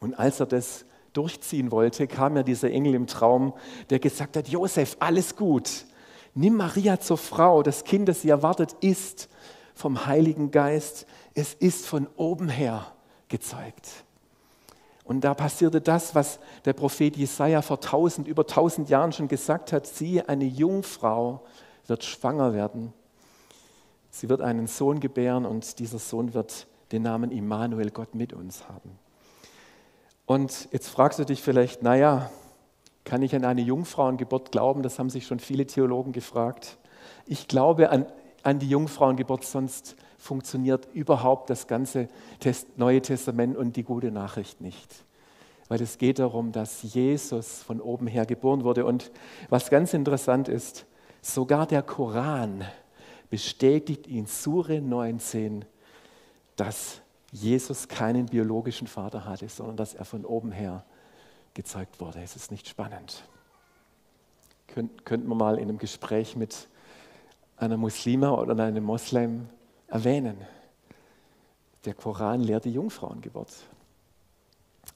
Und 0.00 0.14
als 0.14 0.40
er 0.40 0.46
das 0.46 0.84
durchziehen 1.12 1.70
wollte, 1.70 2.06
kam 2.06 2.36
ja 2.36 2.42
dieser 2.42 2.70
Engel 2.70 2.94
im 2.94 3.06
Traum, 3.06 3.52
der 3.90 3.98
gesagt 3.98 4.36
hat, 4.36 4.48
Josef, 4.48 4.96
alles 5.00 5.36
gut, 5.36 5.84
nimm 6.34 6.56
Maria 6.56 6.98
zur 7.00 7.18
Frau, 7.18 7.62
das 7.62 7.84
Kind, 7.84 8.08
das 8.08 8.22
sie 8.22 8.30
erwartet, 8.30 8.76
ist 8.80 9.28
vom 9.74 10.06
Heiligen 10.06 10.50
Geist, 10.50 11.06
es 11.34 11.54
ist 11.54 11.86
von 11.86 12.06
oben 12.16 12.48
her 12.48 12.92
gezeugt. 13.28 14.04
Und 15.04 15.22
da 15.22 15.34
passierte 15.34 15.80
das, 15.80 16.14
was 16.14 16.38
der 16.64 16.72
Prophet 16.72 17.16
Jesaja 17.16 17.62
vor 17.62 17.80
tausend, 17.80 18.28
über 18.28 18.46
tausend 18.46 18.88
Jahren 18.90 19.12
schon 19.12 19.26
gesagt 19.26 19.72
hat: 19.72 19.86
Siehe, 19.86 20.28
eine 20.28 20.44
Jungfrau 20.44 21.44
wird 21.88 22.04
schwanger 22.04 22.54
werden. 22.54 22.92
Sie 24.10 24.28
wird 24.28 24.40
einen 24.40 24.68
Sohn 24.68 25.00
gebären 25.00 25.46
und 25.46 25.78
dieser 25.80 25.98
Sohn 25.98 26.32
wird 26.32 26.68
den 26.92 27.02
Namen 27.02 27.32
Immanuel, 27.32 27.90
Gott 27.90 28.14
mit 28.14 28.32
uns 28.32 28.68
haben. 28.68 28.98
Und 30.30 30.68
jetzt 30.70 30.86
fragst 30.86 31.18
du 31.18 31.24
dich 31.24 31.42
vielleicht, 31.42 31.82
naja, 31.82 32.30
kann 33.02 33.20
ich 33.20 33.34
an 33.34 33.44
eine 33.44 33.62
Jungfrauengeburt 33.62 34.52
glauben? 34.52 34.84
Das 34.84 35.00
haben 35.00 35.10
sich 35.10 35.26
schon 35.26 35.40
viele 35.40 35.66
Theologen 35.66 36.12
gefragt. 36.12 36.78
Ich 37.26 37.48
glaube 37.48 37.90
an, 37.90 38.06
an 38.44 38.60
die 38.60 38.68
Jungfrauengeburt, 38.68 39.44
sonst 39.44 39.96
funktioniert 40.18 40.86
überhaupt 40.92 41.50
das 41.50 41.66
ganze 41.66 42.08
Test, 42.38 42.78
Neue 42.78 43.02
Testament 43.02 43.56
und 43.56 43.74
die 43.74 43.82
gute 43.82 44.12
Nachricht 44.12 44.60
nicht. 44.60 45.04
Weil 45.66 45.82
es 45.82 45.98
geht 45.98 46.20
darum, 46.20 46.52
dass 46.52 46.84
Jesus 46.84 47.64
von 47.64 47.80
oben 47.80 48.06
her 48.06 48.24
geboren 48.24 48.62
wurde. 48.62 48.86
Und 48.86 49.10
was 49.48 49.68
ganz 49.68 49.94
interessant 49.94 50.46
ist, 50.46 50.86
sogar 51.22 51.66
der 51.66 51.82
Koran 51.82 52.64
bestätigt 53.30 54.06
in 54.06 54.26
Sure 54.26 54.80
19, 54.80 55.64
dass 56.54 57.00
Jesus 57.32 57.88
keinen 57.88 58.26
biologischen 58.26 58.86
Vater 58.86 59.24
hatte, 59.24 59.48
sondern 59.48 59.76
dass 59.76 59.94
er 59.94 60.04
von 60.04 60.24
oben 60.24 60.52
her 60.52 60.84
gezeugt 61.54 62.00
wurde. 62.00 62.20
Es 62.22 62.36
ist 62.36 62.50
nicht 62.50 62.68
spannend. 62.68 63.24
Könnt, 64.66 65.04
könnten 65.04 65.28
wir 65.28 65.34
mal 65.34 65.56
in 65.56 65.68
einem 65.68 65.78
Gespräch 65.78 66.36
mit 66.36 66.68
einer 67.56 67.76
Muslima 67.76 68.30
oder 68.30 68.62
einem 68.62 68.84
Moslem 68.84 69.48
erwähnen. 69.88 70.36
Der 71.84 71.94
Koran 71.94 72.40
lehrt 72.40 72.64
die 72.64 72.72
Jungfrauengeburt. 72.72 73.52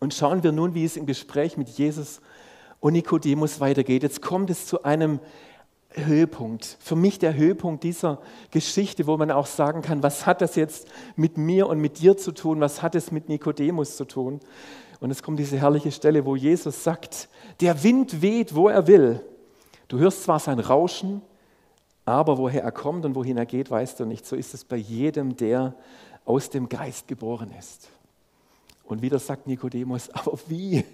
Und 0.01 0.15
schauen 0.15 0.43
wir 0.43 0.53
nun, 0.53 0.75
wie 0.75 0.85
es 0.85 0.97
im 0.97 1.07
Gespräch 1.07 1.57
mit 1.57 1.69
Jesus 1.69 2.21
und 2.81 2.93
Nikodemus 2.93 3.61
weitergeht. 3.61 4.03
Jetzt 4.03 4.23
kommt 4.23 4.51
es 4.51 4.67
zu 4.67 4.83
einem 4.83 5.21
Höhepunkt, 5.95 6.77
für 6.81 6.97
mich 6.97 7.19
der 7.19 7.35
Höhepunkt 7.35 7.85
dieser 7.85 8.21
Geschichte, 8.51 9.07
wo 9.07 9.17
man 9.17 9.31
auch 9.31 9.47
sagen 9.47 9.83
kann, 9.83 10.03
was 10.03 10.27
hat 10.27 10.41
das 10.41 10.57
jetzt 10.57 10.89
mit 11.17 11.39
mir 11.39 11.69
und 11.69 11.81
mit 11.81 12.01
dir 12.01 12.17
zu 12.17 12.33
tun, 12.33 12.61
was 12.61 12.83
hat 12.83 12.95
es 12.95 13.13
mit 13.13 13.29
Nikodemus 13.29 13.97
zu 13.97 14.05
tun? 14.05 14.41
Und 15.01 15.11
es 15.11 15.23
kommt 15.23 15.39
diese 15.39 15.59
herrliche 15.59 15.93
Stelle, 15.93 16.25
wo 16.25 16.35
Jesus 16.37 16.83
sagt, 16.83 17.29
Der 17.61 17.83
Wind 17.83 18.23
weht, 18.23 18.55
wo 18.55 18.69
er 18.69 18.87
will. 18.87 19.21
Du 19.89 19.99
hörst 19.99 20.25
zwar 20.25 20.39
sein 20.39 20.59
Rauschen, 20.59 21.23
aber 22.05 22.39
woher 22.39 22.63
er 22.63 22.73
kommt 22.73 23.05
und 23.05 23.15
wohin 23.15 23.37
er 23.37 23.47
geht, 23.47 23.71
weißt 23.71 24.01
du 24.01 24.05
nicht. 24.05 24.27
So 24.27 24.37
ist 24.37 24.55
es 24.55 24.65
bei 24.65 24.77
jedem, 24.77 25.37
der 25.37 25.75
aus 26.25 26.51
dem 26.51 26.69
Geist 26.69 27.07
geboren 27.09 27.53
ist. 27.59 27.89
Und 28.85 29.03
wieder 29.03 29.19
sagt 29.19 29.47
Nikodemus, 29.47 30.11
aber 30.13 30.39
wie? 30.49 30.85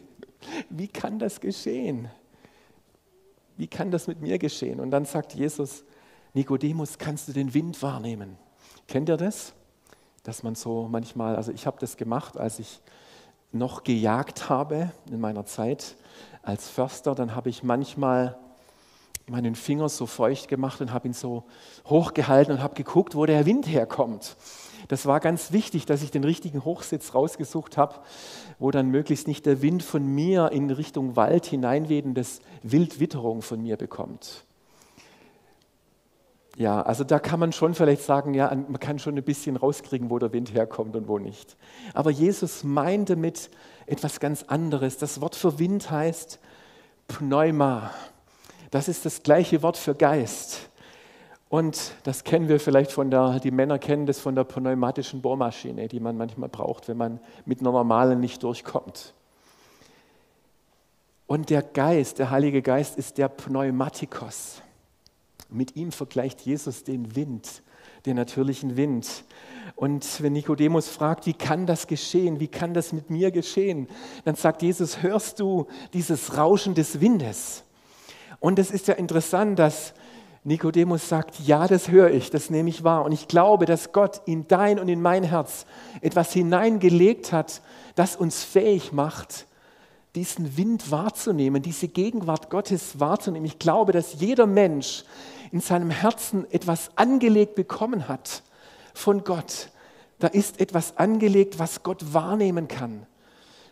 Wie 0.69 0.88
kann 0.88 1.19
das 1.19 1.40
geschehen? 1.40 2.09
Wie 3.57 3.66
kann 3.66 3.90
das 3.90 4.07
mit 4.07 4.21
mir 4.21 4.38
geschehen? 4.38 4.80
Und 4.80 4.90
dann 4.90 5.04
sagt 5.04 5.35
Jesus, 5.35 5.85
Nikodemus, 6.35 6.99
kannst 6.99 7.28
du 7.28 7.33
den 7.33 7.54
Wind 7.54 7.83
wahrnehmen? 7.83 8.37
Kennt 8.87 9.09
ihr 9.09 9.16
das? 9.16 9.52
Dass 10.23 10.42
man 10.42 10.54
so 10.54 10.88
manchmal, 10.90 11.37
also 11.37 11.52
ich 11.52 11.66
habe 11.66 11.78
das 11.80 11.97
gemacht, 11.97 12.37
als 12.37 12.59
ich 12.59 12.80
noch 13.52 13.83
gejagt 13.83 14.49
habe 14.49 14.90
in 15.11 15.21
meiner 15.21 15.45
Zeit 15.45 15.97
als 16.42 16.69
Förster, 16.69 17.14
dann 17.14 17.35
habe 17.35 17.49
ich 17.49 17.62
manchmal 17.62 18.38
meinen 19.26 19.54
Finger 19.54 19.88
so 19.88 20.07
feucht 20.07 20.49
gemacht 20.49 20.80
und 20.80 20.92
habe 20.92 21.09
ihn 21.09 21.14
so 21.14 21.45
hochgehalten 21.87 22.54
und 22.54 22.62
habe 22.62 22.75
geguckt, 22.75 23.14
wo 23.14 23.26
der 23.26 23.47
Wind 23.47 23.66
herkommt. 23.66 24.37
Das 24.90 25.06
war 25.06 25.20
ganz 25.20 25.52
wichtig, 25.52 25.87
dass 25.87 26.02
ich 26.02 26.11
den 26.11 26.25
richtigen 26.25 26.64
Hochsitz 26.64 27.14
rausgesucht 27.14 27.76
habe, 27.76 27.94
wo 28.59 28.73
dann 28.73 28.88
möglichst 28.88 29.28
nicht 29.28 29.47
der 29.47 29.62
Wind 29.62 29.85
von 29.85 30.04
mir 30.04 30.50
in 30.50 30.68
Richtung 30.68 31.14
Wald 31.14 31.47
hineinweht 31.47 32.06
und 32.06 32.14
das 32.14 32.40
Wildwitterung 32.64 33.40
von 33.40 33.62
mir 33.62 33.76
bekommt. 33.76 34.44
Ja, 36.56 36.82
also 36.82 37.04
da 37.04 37.20
kann 37.20 37.38
man 37.38 37.52
schon 37.52 37.75
vielleicht 37.75 38.02
sagen, 38.02 38.35
ja, 38.35 38.52
man 38.52 38.80
kann 38.80 38.99
schon 38.99 39.16
ein 39.16 39.23
bisschen 39.23 39.54
rauskriegen, 39.54 40.11
wo 40.11 40.18
der 40.18 40.32
Wind 40.32 40.54
herkommt 40.54 40.97
und 40.97 41.06
wo 41.06 41.20
nicht. 41.20 41.56
Aber 41.94 42.11
Jesus 42.11 42.64
meint 42.64 43.11
damit 43.11 43.49
etwas 43.87 44.18
ganz 44.18 44.42
anderes. 44.42 44.99
Das 44.99 45.20
Wort 45.20 45.37
für 45.37 45.61
Wind 45.61 45.92
heißt 45.92 46.40
Pneuma. 47.06 47.92
Das 48.73 48.88
ist 48.88 49.06
das 49.06 49.23
gleiche 49.23 49.62
Wort 49.62 49.76
für 49.76 49.94
Geist. 49.94 50.69
Und 51.50 51.95
das 52.04 52.23
kennen 52.23 52.49
wir 52.49 52.61
vielleicht 52.61 52.92
von 52.92 53.11
der, 53.11 53.40
die 53.40 53.50
Männer 53.50 53.80
kennen 53.80 54.07
das 54.07 54.21
von 54.21 54.37
der 54.37 54.45
pneumatischen 54.45 55.21
Bohrmaschine, 55.21 55.88
die 55.88 55.99
man 55.99 56.16
manchmal 56.16 56.49
braucht, 56.49 56.87
wenn 56.87 56.97
man 56.97 57.19
mit 57.45 57.61
einer 57.61 57.73
normalen 57.73 58.21
nicht 58.21 58.45
durchkommt. 58.45 59.14
Und 61.26 61.50
der 61.50 61.62
Geist, 61.62 62.21
der 62.21 62.30
Heilige 62.30 62.62
Geist 62.62 62.97
ist 62.97 63.19
der 63.19 63.28
Pneumatikos. 63.28 64.62
Mit 65.49 65.75
ihm 65.75 65.90
vergleicht 65.90 66.40
Jesus 66.42 66.85
den 66.85 67.16
Wind, 67.16 67.62
den 68.07 68.14
natürlichen 68.14 68.76
Wind. 68.76 69.25
Und 69.75 70.23
wenn 70.23 70.35
Nikodemus 70.35 70.88
fragt, 70.88 71.26
wie 71.26 71.35
kann 71.35 71.66
das 71.66 71.88
geschehen, 71.88 72.38
wie 72.38 72.49
kann 72.49 72.75
das 72.75 72.92
mit 72.92 73.11
mir 73.11 73.33
geschehen, 73.33 73.88
dann 74.25 74.37
sagt 74.37 74.62
Jesus, 74.62 75.02
hörst 75.02 75.40
du 75.40 75.66
dieses 75.95 76.37
Rauschen 76.37 76.76
des 76.76 77.00
Windes? 77.00 77.64
Und 78.38 78.61
es 78.61 78.71
ist 78.71 78.87
ja 78.87 78.95
interessant, 78.95 79.59
dass 79.59 79.95
Nikodemus 80.42 81.09
sagt, 81.09 81.38
ja, 81.40 81.66
das 81.68 81.90
höre 81.90 82.11
ich, 82.11 82.30
das 82.30 82.49
nehme 82.49 82.70
ich 82.70 82.82
wahr. 82.82 83.04
Und 83.04 83.12
ich 83.12 83.28
glaube, 83.28 83.66
dass 83.66 83.92
Gott 83.92 84.23
in 84.25 84.49
dein 84.49 84.78
und 84.78 84.88
in 84.88 85.02
mein 85.02 85.23
Herz 85.23 85.66
etwas 86.00 86.32
hineingelegt 86.32 87.32
hat, 87.32 87.61
das 87.94 88.16
uns 88.16 88.42
fähig 88.42 88.92
macht, 88.92 89.47
diesen 90.14 90.56
Wind 90.56 90.90
wahrzunehmen, 90.90 91.62
diese 91.62 91.88
Gegenwart 91.88 92.49
Gottes 92.49 92.99
wahrzunehmen. 92.99 93.47
Ich 93.47 93.59
glaube, 93.59 93.92
dass 93.92 94.20
jeder 94.20 94.47
Mensch 94.47 95.04
in 95.52 95.61
seinem 95.61 95.90
Herzen 95.90 96.50
etwas 96.50 96.90
angelegt 96.97 97.54
bekommen 97.54 98.09
hat 98.09 98.42
von 98.94 99.25
Gott. 99.25 99.68
Da 100.18 100.26
ist 100.26 100.59
etwas 100.59 100.97
angelegt, 100.97 101.59
was 101.59 101.82
Gott 101.82 102.14
wahrnehmen 102.14 102.66
kann 102.66 103.06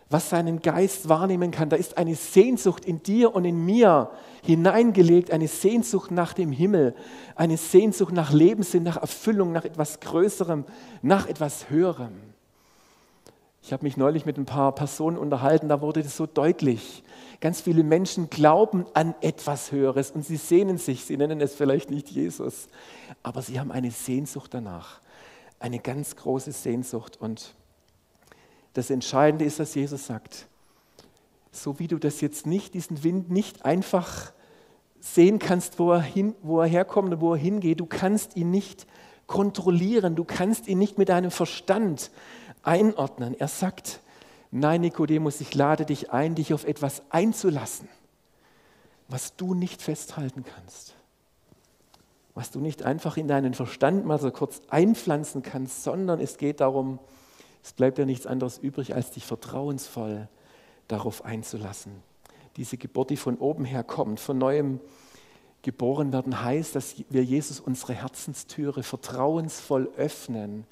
was 0.09 0.29
seinen 0.29 0.61
Geist 0.61 1.07
wahrnehmen 1.07 1.51
kann. 1.51 1.69
Da 1.69 1.75
ist 1.75 1.97
eine 1.97 2.15
Sehnsucht 2.15 2.85
in 2.85 3.03
dir 3.03 3.35
und 3.35 3.45
in 3.45 3.63
mir 3.63 4.09
hineingelegt, 4.43 5.31
eine 5.31 5.47
Sehnsucht 5.47 6.11
nach 6.11 6.33
dem 6.33 6.51
Himmel, 6.51 6.95
eine 7.35 7.57
Sehnsucht 7.57 8.13
nach 8.13 8.31
Lebenssinn, 8.31 8.83
nach 8.83 8.97
Erfüllung, 8.97 9.51
nach 9.51 9.65
etwas 9.65 9.99
Größerem, 9.99 10.65
nach 11.01 11.27
etwas 11.27 11.69
Höherem. 11.69 12.13
Ich 13.61 13.73
habe 13.73 13.83
mich 13.83 13.97
neulich 13.97 14.25
mit 14.25 14.37
ein 14.37 14.45
paar 14.45 14.73
Personen 14.73 15.17
unterhalten, 15.17 15.69
da 15.69 15.81
wurde 15.81 16.01
das 16.01 16.17
so 16.17 16.25
deutlich. 16.25 17.03
Ganz 17.39 17.61
viele 17.61 17.83
Menschen 17.83 18.29
glauben 18.29 18.85
an 18.93 19.13
etwas 19.21 19.71
Höheres 19.71 20.11
und 20.11 20.25
sie 20.25 20.37
sehnen 20.37 20.77
sich, 20.77 21.05
sie 21.05 21.17
nennen 21.17 21.39
es 21.39 21.53
vielleicht 21.53 21.91
nicht 21.91 22.09
Jesus, 22.09 22.67
aber 23.21 23.41
sie 23.41 23.59
haben 23.59 23.71
eine 23.71 23.91
Sehnsucht 23.91 24.53
danach, 24.53 25.01
eine 25.59 25.79
ganz 25.79 26.15
große 26.15 26.51
Sehnsucht 26.51 27.17
und 27.21 27.53
das 28.73 28.89
Entscheidende 28.89 29.45
ist, 29.45 29.59
dass 29.59 29.75
Jesus 29.75 30.05
sagt, 30.05 30.47
so 31.51 31.79
wie 31.79 31.87
du 31.87 31.97
das 31.97 32.21
jetzt 32.21 32.45
nicht, 32.45 32.73
diesen 32.73 33.03
Wind 33.03 33.31
nicht 33.31 33.65
einfach 33.65 34.31
sehen 34.99 35.39
kannst, 35.39 35.79
wo 35.79 35.91
er, 35.93 36.01
hin, 36.01 36.35
wo 36.41 36.61
er 36.61 36.67
herkommt 36.67 37.13
und 37.13 37.21
wo 37.21 37.33
er 37.33 37.39
hingeht, 37.39 37.79
du 37.79 37.85
kannst 37.85 38.35
ihn 38.35 38.51
nicht 38.51 38.85
kontrollieren, 39.27 40.15
du 40.15 40.23
kannst 40.23 40.67
ihn 40.67 40.77
nicht 40.77 40.97
mit 40.97 41.09
deinem 41.09 41.31
Verstand 41.31 42.11
einordnen. 42.63 43.39
Er 43.39 43.47
sagt, 43.47 44.01
nein 44.51 44.81
Nikodemus, 44.81 45.41
ich 45.41 45.55
lade 45.55 45.85
dich 45.85 46.11
ein, 46.11 46.35
dich 46.35 46.53
auf 46.53 46.65
etwas 46.65 47.03
einzulassen, 47.09 47.87
was 49.07 49.35
du 49.35 49.53
nicht 49.53 49.81
festhalten 49.81 50.43
kannst, 50.43 50.95
was 52.35 52.51
du 52.51 52.59
nicht 52.59 52.83
einfach 52.83 53.17
in 53.17 53.27
deinen 53.27 53.53
Verstand 53.53 54.05
mal 54.05 54.19
so 54.19 54.31
kurz 54.31 54.61
einpflanzen 54.69 55.41
kannst, 55.41 55.83
sondern 55.83 56.19
es 56.19 56.37
geht 56.37 56.59
darum, 56.59 56.99
es 57.63 57.73
bleibt 57.73 57.97
ja 57.97 58.05
nichts 58.05 58.25
anderes 58.25 58.57
übrig, 58.57 58.95
als 58.95 59.11
dich 59.11 59.25
vertrauensvoll 59.25 60.27
darauf 60.87 61.25
einzulassen. 61.25 61.91
Diese 62.57 62.77
Geburt, 62.77 63.09
die 63.09 63.17
von 63.17 63.37
oben 63.37 63.65
her 63.65 63.83
kommt, 63.83 64.19
von 64.19 64.37
neuem 64.37 64.79
geboren 65.61 66.11
werden, 66.13 66.41
heißt, 66.41 66.75
dass 66.75 66.95
wir 67.09 67.23
Jesus 67.23 67.59
unsere 67.59 67.93
Herzenstüre 67.93 68.83
vertrauensvoll 68.83 69.89
öffnen, 69.97 70.65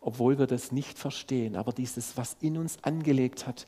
obwohl 0.00 0.38
wir 0.38 0.46
das 0.46 0.72
nicht 0.72 0.98
verstehen. 0.98 1.56
Aber 1.56 1.72
dieses, 1.72 2.16
was 2.16 2.36
in 2.40 2.58
uns 2.58 2.78
angelegt 2.82 3.46
hat, 3.46 3.66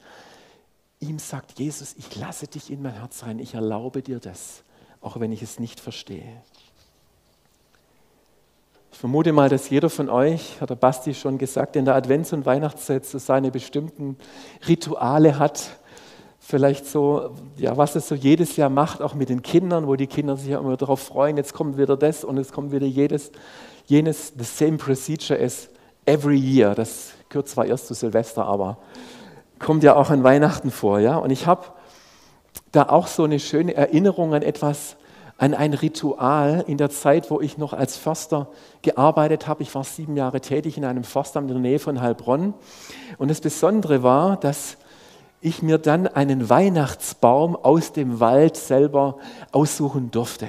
ihm 1.01 1.19
sagt 1.19 1.59
Jesus, 1.59 1.95
ich 1.97 2.17
lasse 2.17 2.49
dich 2.49 2.71
in 2.71 2.83
mein 2.83 2.95
Herz 2.95 3.23
rein, 3.23 3.39
ich 3.39 3.55
erlaube 3.55 4.03
dir 4.03 4.19
das, 4.19 4.63
auch 5.01 5.19
wenn 5.21 5.33
ich 5.33 5.43
es 5.43 5.59
nicht 5.59 5.81
verstehe. 5.81 6.43
Ich 8.99 9.01
vermute 9.01 9.31
mal, 9.31 9.49
dass 9.49 9.71
jeder 9.71 9.91
von 9.91 10.11
euch, 10.11 10.61
hat 10.61 10.71
der 10.71 10.75
Basti 10.75 11.15
schon 11.15 11.39
gesagt, 11.39 11.77
in 11.77 11.85
der 11.85 11.95
Advents- 11.95 12.33
und 12.33 12.45
Weihnachtszeit 12.47 13.07
so 13.07 13.19
seine 13.19 13.53
bestimmten 13.53 14.17
Rituale 14.67 15.39
hat. 15.39 15.71
Vielleicht 16.41 16.85
so, 16.85 17.31
ja, 17.57 17.77
was 17.77 17.95
es 17.95 18.09
so 18.09 18.17
jedes 18.17 18.57
Jahr 18.57 18.71
macht, 18.71 19.01
auch 19.01 19.15
mit 19.15 19.29
den 19.29 19.43
Kindern, 19.43 19.87
wo 19.87 19.95
die 19.95 20.09
Kinder 20.09 20.37
sich 20.37 20.49
ja 20.49 20.59
immer 20.59 20.77
darauf 20.77 20.99
freuen, 20.99 21.37
jetzt 21.37 21.55
kommt 21.55 21.79
wieder 21.79 21.97
das 21.97 22.25
und 22.25 22.39
es 22.39 22.51
kommt 22.51 22.73
wieder 22.73 22.89
jedes, 22.89 23.31
jenes, 23.87 24.33
the 24.37 24.43
same 24.43 24.79
procedure 24.79 25.41
as 25.41 25.69
every 26.05 26.37
year. 26.37 26.75
Das 26.75 27.13
gehört 27.29 27.47
zwar 27.47 27.67
erst 27.67 27.87
zu 27.87 27.95
Silvester, 27.95 28.47
aber 28.47 28.79
kommt 29.61 29.85
ja 29.85 29.95
auch 29.95 30.11
an 30.11 30.25
Weihnachten 30.25 30.73
vor, 30.73 30.99
ja. 30.99 31.19
Und 31.19 31.31
ich 31.31 31.47
habe 31.47 31.67
da 32.73 32.89
auch 32.89 33.07
so 33.07 33.23
eine 33.23 33.39
schöne 33.39 33.75
Erinnerung 33.75 34.35
an 34.35 34.43
etwas, 34.43 34.97
an 35.39 35.55
ein 35.55 35.73
Ritual 35.73 36.65
in 36.67 36.77
der 36.77 36.91
Zeit, 36.91 37.31
wo 37.31 37.41
ich 37.41 37.57
noch 37.59 37.73
als 37.73 37.97
Förster 37.97 38.49
gearbeitet 38.83 39.47
habe. 39.47 39.63
Ich 39.63 39.75
war 39.75 39.85
sieben 39.85 40.17
Jahre 40.17 40.41
tätig 40.41 40.77
in 40.77 40.85
einem 40.85 41.05
Forstamt 41.05 41.49
in 41.49 41.55
der 41.55 41.63
Nähe 41.63 41.79
von 41.79 42.01
Heilbronn. 42.01 42.55
Und 43.19 43.31
das 43.31 43.41
Besondere 43.41 44.03
war, 44.03 44.37
dass 44.37 44.77
ich 45.41 45.63
mir 45.63 45.79
dann 45.79 46.09
einen 46.09 46.51
Weihnachtsbaum 46.51 47.55
aus 47.55 47.93
dem 47.93 48.19
Wald 48.19 48.57
selber 48.57 49.17
aussuchen 49.53 50.11
durfte. 50.11 50.49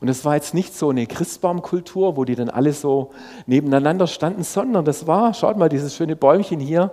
Und 0.00 0.08
das 0.08 0.24
war 0.24 0.34
jetzt 0.34 0.54
nicht 0.54 0.74
so 0.74 0.88
eine 0.88 1.06
Christbaumkultur, 1.06 2.16
wo 2.16 2.24
die 2.24 2.34
dann 2.34 2.48
alle 2.48 2.72
so 2.72 3.10
nebeneinander 3.46 4.06
standen, 4.06 4.42
sondern 4.42 4.86
das 4.86 5.06
war, 5.06 5.34
schaut 5.34 5.58
mal, 5.58 5.68
dieses 5.68 5.94
schöne 5.94 6.16
Bäumchen 6.16 6.58
hier. 6.58 6.90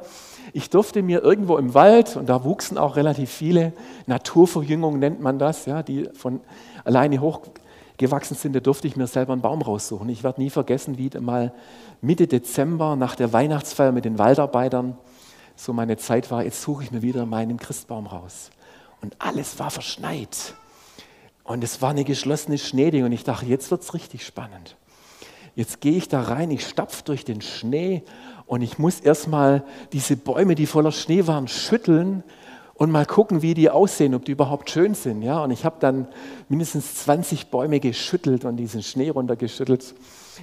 Ich 0.51 0.69
durfte 0.69 1.01
mir 1.01 1.23
irgendwo 1.23 1.57
im 1.57 1.73
Wald, 1.73 2.17
und 2.17 2.27
da 2.27 2.43
wuchsen 2.43 2.77
auch 2.77 2.97
relativ 2.97 3.31
viele, 3.31 3.71
Naturverjüngung 4.07 4.99
nennt 4.99 5.21
man 5.21 5.39
das, 5.39 5.65
ja, 5.65 5.81
die 5.81 6.09
von 6.13 6.41
alleine 6.83 7.19
hochgewachsen 7.19 8.35
sind, 8.35 8.55
da 8.55 8.59
durfte 8.59 8.87
ich 8.87 8.95
mir 8.95 9.07
selber 9.07 9.33
einen 9.33 9.41
Baum 9.41 9.61
raussuchen. 9.61 10.09
Ich 10.09 10.23
werde 10.23 10.41
nie 10.41 10.49
vergessen, 10.49 10.97
wie 10.97 11.09
mal 11.19 11.53
Mitte 12.01 12.27
Dezember 12.27 12.95
nach 12.95 13.15
der 13.15 13.33
Weihnachtsfeier 13.33 13.91
mit 13.91 14.05
den 14.05 14.17
Waldarbeitern 14.17 14.97
so 15.59 15.73
meine 15.73 15.97
Zeit 15.97 16.31
war, 16.31 16.43
jetzt 16.43 16.61
suche 16.61 16.83
ich 16.83 16.91
mir 16.91 17.01
wieder 17.01 17.25
meinen 17.25 17.57
Christbaum 17.57 18.07
raus. 18.07 18.49
Und 19.01 19.15
alles 19.19 19.59
war 19.59 19.71
verschneit. 19.71 20.55
Und 21.43 21.63
es 21.63 21.81
war 21.81 21.89
eine 21.89 22.05
geschlossene 22.05 22.57
Schneeding 22.57 23.03
und 23.03 23.11
ich 23.11 23.23
dachte, 23.23 23.45
jetzt 23.45 23.69
wird 23.69 23.81
es 23.81 23.93
richtig 23.93 24.25
spannend. 24.25 24.77
Jetzt 25.55 25.81
gehe 25.81 25.97
ich 25.97 26.07
da 26.07 26.21
rein, 26.21 26.51
ich 26.51 26.65
stapfe 26.65 27.03
durch 27.03 27.25
den 27.25 27.41
Schnee 27.41 28.03
und 28.45 28.61
ich 28.61 28.79
muss 28.79 29.01
erstmal 29.01 29.63
diese 29.91 30.15
Bäume, 30.15 30.55
die 30.55 30.65
voller 30.65 30.93
Schnee 30.93 31.27
waren, 31.27 31.47
schütteln, 31.49 32.23
und 32.79 32.91
mal 32.91 33.05
gucken, 33.05 33.41
wie 33.41 33.53
die 33.53 33.69
aussehen, 33.69 34.15
ob 34.15 34.23
die 34.23 34.31
überhaupt 34.31 34.69
schön 34.69 34.93
sind. 34.93 35.21
Ja? 35.21 35.43
Und 35.43 35.51
ich 35.51 35.65
habe 35.65 35.75
dann 35.81 36.07
mindestens 36.47 36.95
20 36.95 37.47
Bäume 37.47 37.81
geschüttelt 37.81 38.45
und 38.45 38.55
diesen 38.55 38.83
Schnee 38.83 39.09
runtergeschüttelt 39.09 39.95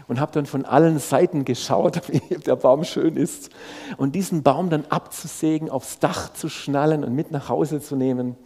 und 0.07 0.21
habe 0.21 0.33
dann 0.33 0.45
von 0.45 0.67
allen 0.67 0.99
Seiten 0.99 1.47
geschaut, 1.47 2.03
wie 2.09 2.21
der 2.37 2.57
Baum 2.57 2.85
schön 2.85 3.17
ist. 3.17 3.49
Und 3.97 4.15
diesen 4.15 4.43
Baum 4.43 4.69
dann 4.69 4.85
abzusägen, 4.91 5.71
aufs 5.71 5.99
Dach 5.99 6.31
zu 6.35 6.51
schnallen 6.51 7.05
und 7.05 7.15
mit 7.15 7.31
nach 7.31 7.49
Hause 7.49 7.81
zu 7.81 7.97
nehmen, 7.97 8.37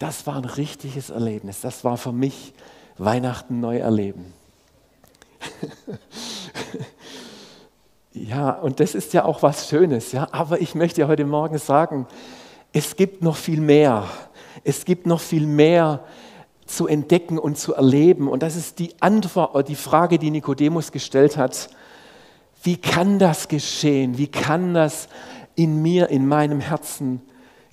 Das 0.00 0.26
war 0.26 0.34
ein 0.34 0.44
richtiges 0.44 1.10
Erlebnis. 1.10 1.60
Das 1.60 1.84
war 1.84 1.96
für 1.96 2.12
mich 2.12 2.54
Weihnachten 2.98 3.60
neu 3.60 3.78
erleben. 3.78 4.32
ja, 8.12 8.50
und 8.50 8.80
das 8.80 8.96
ist 8.96 9.14
ja 9.14 9.24
auch 9.24 9.44
was 9.44 9.68
Schönes. 9.68 10.10
Ja? 10.10 10.26
Aber 10.32 10.60
ich 10.60 10.74
möchte 10.74 11.02
ja 11.02 11.06
heute 11.06 11.24
Morgen 11.24 11.58
sagen, 11.58 12.08
es 12.76 12.94
gibt 12.94 13.22
noch 13.22 13.36
viel 13.36 13.62
mehr. 13.62 14.06
Es 14.62 14.84
gibt 14.84 15.06
noch 15.06 15.20
viel 15.20 15.46
mehr 15.46 16.04
zu 16.66 16.86
entdecken 16.86 17.38
und 17.38 17.56
zu 17.56 17.72
erleben. 17.72 18.28
Und 18.28 18.42
das 18.42 18.54
ist 18.54 18.78
die 18.78 18.92
Antwort, 19.00 19.66
die 19.70 19.74
Frage, 19.74 20.18
die 20.18 20.30
Nikodemus 20.30 20.92
gestellt 20.92 21.38
hat. 21.38 21.70
Wie 22.62 22.76
kann 22.76 23.18
das 23.18 23.48
geschehen? 23.48 24.18
Wie 24.18 24.26
kann 24.26 24.74
das 24.74 25.08
in 25.54 25.80
mir, 25.80 26.10
in 26.10 26.28
meinem 26.28 26.60
Herzen 26.60 27.22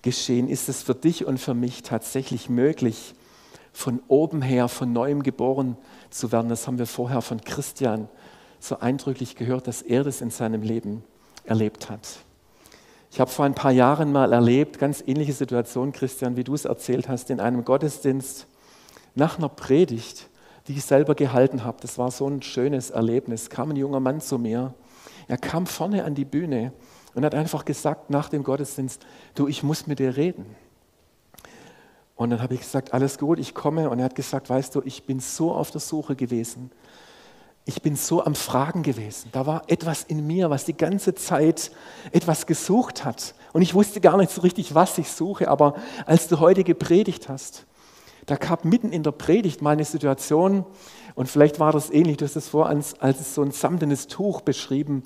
geschehen? 0.04 0.48
Ist 0.48 0.70
es 0.70 0.84
für 0.84 0.96
dich 0.96 1.26
und 1.26 1.38
für 1.38 1.54
mich 1.54 1.84
tatsächlich 1.84 2.48
möglich, 2.48 3.14
von 3.74 4.02
oben 4.08 4.42
her, 4.42 4.70
von 4.70 4.94
neuem 4.94 5.22
geboren 5.22 5.76
zu 6.12 6.32
werden? 6.32 6.48
Das 6.48 6.66
haben 6.66 6.80
wir 6.80 6.88
vorher 6.88 7.22
von 7.22 7.42
Christian 7.42 8.08
so 8.62 8.80
eindrücklich 8.80 9.36
gehört, 9.36 9.68
dass 9.68 9.82
er 9.82 10.06
das 10.06 10.22
in 10.22 10.30
seinem 10.30 10.62
Leben 10.62 11.04
erlebt 11.44 11.90
hat. 11.90 12.08
Ich 13.14 13.20
habe 13.20 13.30
vor 13.30 13.46
ein 13.46 13.54
paar 13.54 13.72
Jahren 13.72 14.12
mal 14.12 14.34
erlebt, 14.34 14.80
ganz 14.80 15.04
ähnliche 15.06 15.34
Situation, 15.34 15.92
Christian, 15.92 16.36
wie 16.36 16.44
du 16.44 16.56
es 16.56 16.66
erzählt 16.66 17.08
hast, 17.08 17.30
in 17.30 17.40
einem 17.40 17.64
Gottesdienst 17.64 18.48
nach 19.14 19.38
einer 19.38 19.50
Predigt, 19.50 20.32
die 20.68 20.74
ich 20.74 20.84
selber 20.84 21.14
gehalten 21.14 21.64
habe. 21.64 21.78
Das 21.80 22.00
war 22.00 22.10
so 22.10 22.28
ein 22.28 22.42
schönes 22.42 22.90
Erlebnis. 22.90 23.52
Kam 23.52 23.70
ein 23.70 23.76
junger 23.76 24.00
Mann 24.00 24.20
zu 24.20 24.40
mir. 24.40 24.74
Er 25.28 25.38
kam 25.38 25.68
vorne 25.68 26.06
an 26.06 26.16
die 26.16 26.26
Bühne 26.26 26.74
und 27.14 27.24
hat 27.24 27.36
einfach 27.36 27.66
gesagt 27.66 28.10
nach 28.10 28.30
dem 28.30 28.44
Gottesdienst, 28.44 29.06
du, 29.36 29.48
ich 29.48 29.62
muss 29.62 29.86
mit 29.86 30.00
dir 30.00 30.18
reden. 30.18 30.48
Und 32.16 32.32
dann 32.32 32.42
habe 32.42 32.56
ich 32.56 32.62
gesagt, 32.62 32.96
alles 32.96 33.20
gut, 33.20 33.38
ich 33.38 33.54
komme. 33.54 33.92
Und 33.92 34.00
er 34.00 34.06
hat 34.06 34.16
gesagt, 34.16 34.50
weißt 34.50 34.74
du, 34.74 34.82
ich 34.86 35.06
bin 35.06 35.20
so 35.20 35.52
auf 35.52 35.70
der 35.70 35.82
Suche 35.82 36.16
gewesen. 36.16 36.72
Ich 37.66 37.82
bin 37.82 37.96
so 37.96 38.26
am 38.26 38.36
Fragen 38.36 38.84
gewesen. 38.84 39.30
Da 39.32 39.46
war 39.46 39.64
etwas 39.68 40.04
in 40.04 40.28
mir, 40.28 40.50
was 40.50 40.66
die 40.66 40.76
ganze 40.76 41.16
Zeit 41.16 41.72
etwas 42.12 42.46
gesucht 42.46 43.06
hat. 43.06 43.36
Und 43.54 43.62
ich 43.62 43.74
wusste 43.74 44.02
gar 44.02 44.18
nicht 44.18 44.32
so 44.32 44.42
richtig, 44.42 44.76
was 44.76 44.98
ich 44.98 45.10
suche. 45.10 45.48
Aber 45.48 45.76
als 46.06 46.28
du 46.28 46.40
heute 46.40 46.64
gepredigt 46.64 47.30
hast, 47.30 47.66
da 48.26 48.36
kam 48.36 48.58
mitten 48.64 48.92
in 48.92 49.04
der 49.04 49.12
Predigt 49.12 49.62
mal 49.62 49.72
eine 49.72 49.86
Situation, 49.86 50.66
und 51.16 51.30
vielleicht 51.30 51.60
war 51.60 51.72
das 51.72 51.92
ähnlich, 51.92 52.18
du 52.18 52.26
hast 52.26 52.36
es 52.36 52.50
vor 52.50 52.68
als, 52.68 53.00
als 53.00 53.36
so 53.36 53.44
ein 53.44 53.52
samtenes 53.52 54.08
Tuch 54.08 54.42
beschrieben. 54.42 55.04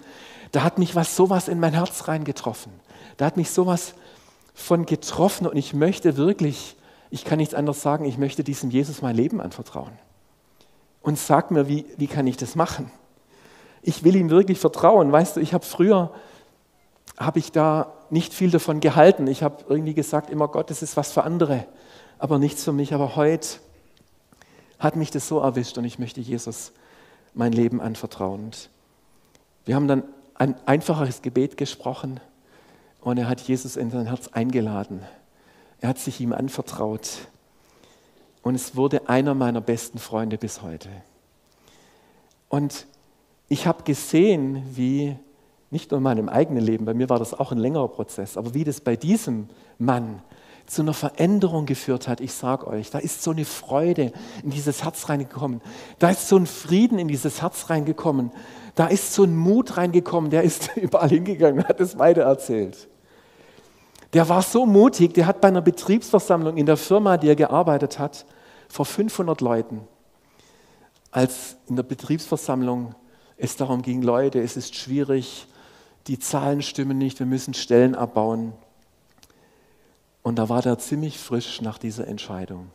Da 0.52 0.64
hat 0.64 0.78
mich 0.78 0.96
was 0.96 1.16
sowas 1.16 1.48
in 1.48 1.60
mein 1.60 1.74
Herz 1.74 2.08
reingetroffen. 2.08 2.72
Da 3.18 3.26
hat 3.26 3.36
mich 3.36 3.52
sowas 3.52 3.94
von 4.54 4.86
getroffen 4.86 5.48
und 5.48 5.58
ich 5.58 5.74
möchte 5.74 6.16
wirklich, 6.18 6.78
ich 7.10 7.26
kann 7.26 7.38
nichts 7.38 7.54
anderes 7.54 7.82
sagen, 7.82 8.06
ich 8.06 8.18
möchte 8.18 8.44
diesem 8.44 8.70
Jesus 8.70 9.02
mein 9.02 9.16
Leben 9.16 9.42
anvertrauen. 9.42 9.92
Und 11.08 11.18
sag 11.18 11.52
mir, 11.52 11.70
wie, 11.70 11.86
wie 11.96 12.08
kann 12.08 12.28
ich 12.28 12.36
das 12.36 12.56
machen? 12.56 12.92
Ich 13.82 14.04
will 14.04 14.18
ihm 14.18 14.30
wirklich 14.30 14.60
vertrauen. 14.60 15.12
Weißt 15.12 15.38
du, 15.38 15.40
ich 15.40 15.54
habe 15.54 15.64
früher, 15.64 16.12
habe 17.18 17.40
ich 17.40 17.54
da 17.54 17.94
nicht 18.10 18.34
viel 18.34 18.52
davon 18.52 18.82
gehalten. 18.82 19.28
Ich 19.28 19.42
habe 19.42 19.64
irgendwie 19.70 19.94
gesagt, 19.94 20.30
immer 20.30 20.50
Gott, 20.50 20.70
das 20.70 20.82
ist 20.82 20.98
was 20.98 21.14
für 21.14 21.24
andere 21.24 21.66
aber 22.20 22.40
nichts 22.40 22.64
für 22.64 22.74
mich. 22.74 22.94
Aber 22.94 23.16
heute 23.16 23.48
hat 24.80 24.96
mich 24.96 25.12
das 25.12 25.28
so 25.28 25.40
erwischt 25.40 25.78
und 25.78 25.86
ich 25.86 26.00
möchte 26.00 26.22
Jesus 26.22 26.72
mein 27.34 27.52
Leben 27.52 27.82
anvertrauen. 27.82 28.52
wir 29.66 29.76
haben 29.76 29.88
dann 29.88 30.04
ein 30.36 30.56
einfaches 30.66 31.22
Gebet 31.22 31.58
gesprochen 31.58 32.20
und 33.02 33.18
er 33.18 33.28
hat 33.28 33.42
Jesus 33.42 33.76
in 33.76 33.92
sein 33.92 34.08
Herz 34.08 34.30
eingeladen. 34.30 35.04
Er 35.82 35.90
hat 35.90 36.00
sich 36.00 36.20
ihm 36.20 36.34
anvertraut 36.34 37.10
und 38.42 38.56
es 38.56 38.76
wurde 38.76 39.10
einer 39.10 39.34
meiner 39.34 39.62
besten 39.62 40.00
Freunde 40.00 40.38
bis 40.38 40.62
heute. 40.62 40.90
Und 42.50 42.88
ich 43.50 43.68
habe 43.68 43.84
gesehen, 43.84 44.64
wie, 44.74 45.16
nicht 45.70 45.92
nur 45.92 45.98
in 45.98 46.04
meinem 46.04 46.30
eigenen 46.30 46.64
Leben, 46.64 46.86
bei 46.86 46.94
mir 46.94 47.10
war 47.10 47.20
das 47.20 47.34
auch 47.34 47.52
ein 47.52 47.58
längerer 47.58 47.88
Prozess, 47.88 48.38
aber 48.38 48.54
wie 48.54 48.64
das 48.64 48.82
bei 48.82 48.96
diesem 48.96 49.50
Mann 49.78 50.22
zu 50.66 50.82
einer 50.82 50.94
Veränderung 50.94 51.66
geführt 51.66 52.08
hat. 52.08 52.20
Ich 52.20 52.34
sage 52.34 52.68
euch, 52.68 52.90
da 52.90 53.00
ist 53.00 53.24
so 53.24 53.32
eine 53.32 53.46
Freude 53.46 54.12
in 54.44 54.50
dieses 54.50 54.84
Herz 54.84 55.08
reingekommen. 55.08 55.62
Da 55.98 56.10
ist 56.10 56.28
so 56.28 56.36
ein 56.38 56.46
Frieden 56.46 57.00
in 57.00 57.08
dieses 57.08 57.42
Herz 57.42 57.70
reingekommen. 57.70 58.32
Da 58.76 58.88
ist 58.88 59.14
so 59.14 59.24
ein 59.24 59.36
Mut 59.36 59.78
reingekommen. 59.78 60.30
Der 60.30 60.44
ist 60.44 60.72
überall 60.76 61.10
hingegangen 61.10 61.62
und 61.62 61.70
hat 61.70 61.80
es 61.80 61.98
weitererzählt. 61.98 62.90
Der 64.14 64.30
war 64.30 64.42
so 64.42 64.66
mutig, 64.66 65.14
der 65.14 65.28
hat 65.28 65.42
bei 65.42 65.50
einer 65.50 65.62
Betriebsversammlung 65.62 66.58
in 66.58 66.66
der 66.66 66.78
Firma, 66.78 67.18
die 67.18 67.28
er 67.28 67.36
gearbeitet 67.36 68.00
hat, 68.00 68.26
vor 68.70 68.86
500 68.86 69.42
Leuten, 69.42 69.88
als 71.12 71.58
in 71.68 71.76
der 71.76 71.84
Betriebsversammlung 71.84 72.96
es 73.38 73.56
darum 73.56 73.82
ging, 73.82 74.02
Leute, 74.02 74.42
es 74.42 74.58
ist 74.58 74.76
schwierig, 74.76 75.48
die 76.08 76.20
Zahlen 76.20 76.62
stimmen 76.62 76.98
nicht, 76.98 77.20
wir 77.20 77.26
müssen 77.26 77.54
Stellen 77.54 77.96
abbauen. 77.96 78.54
Und 80.24 80.38
da 80.38 80.50
war 80.50 80.62
der 80.62 80.80
ziemlich 80.80 81.18
frisch 81.18 81.62
nach 81.62 81.78
dieser 81.78 82.08
Entscheidung. 82.08 82.72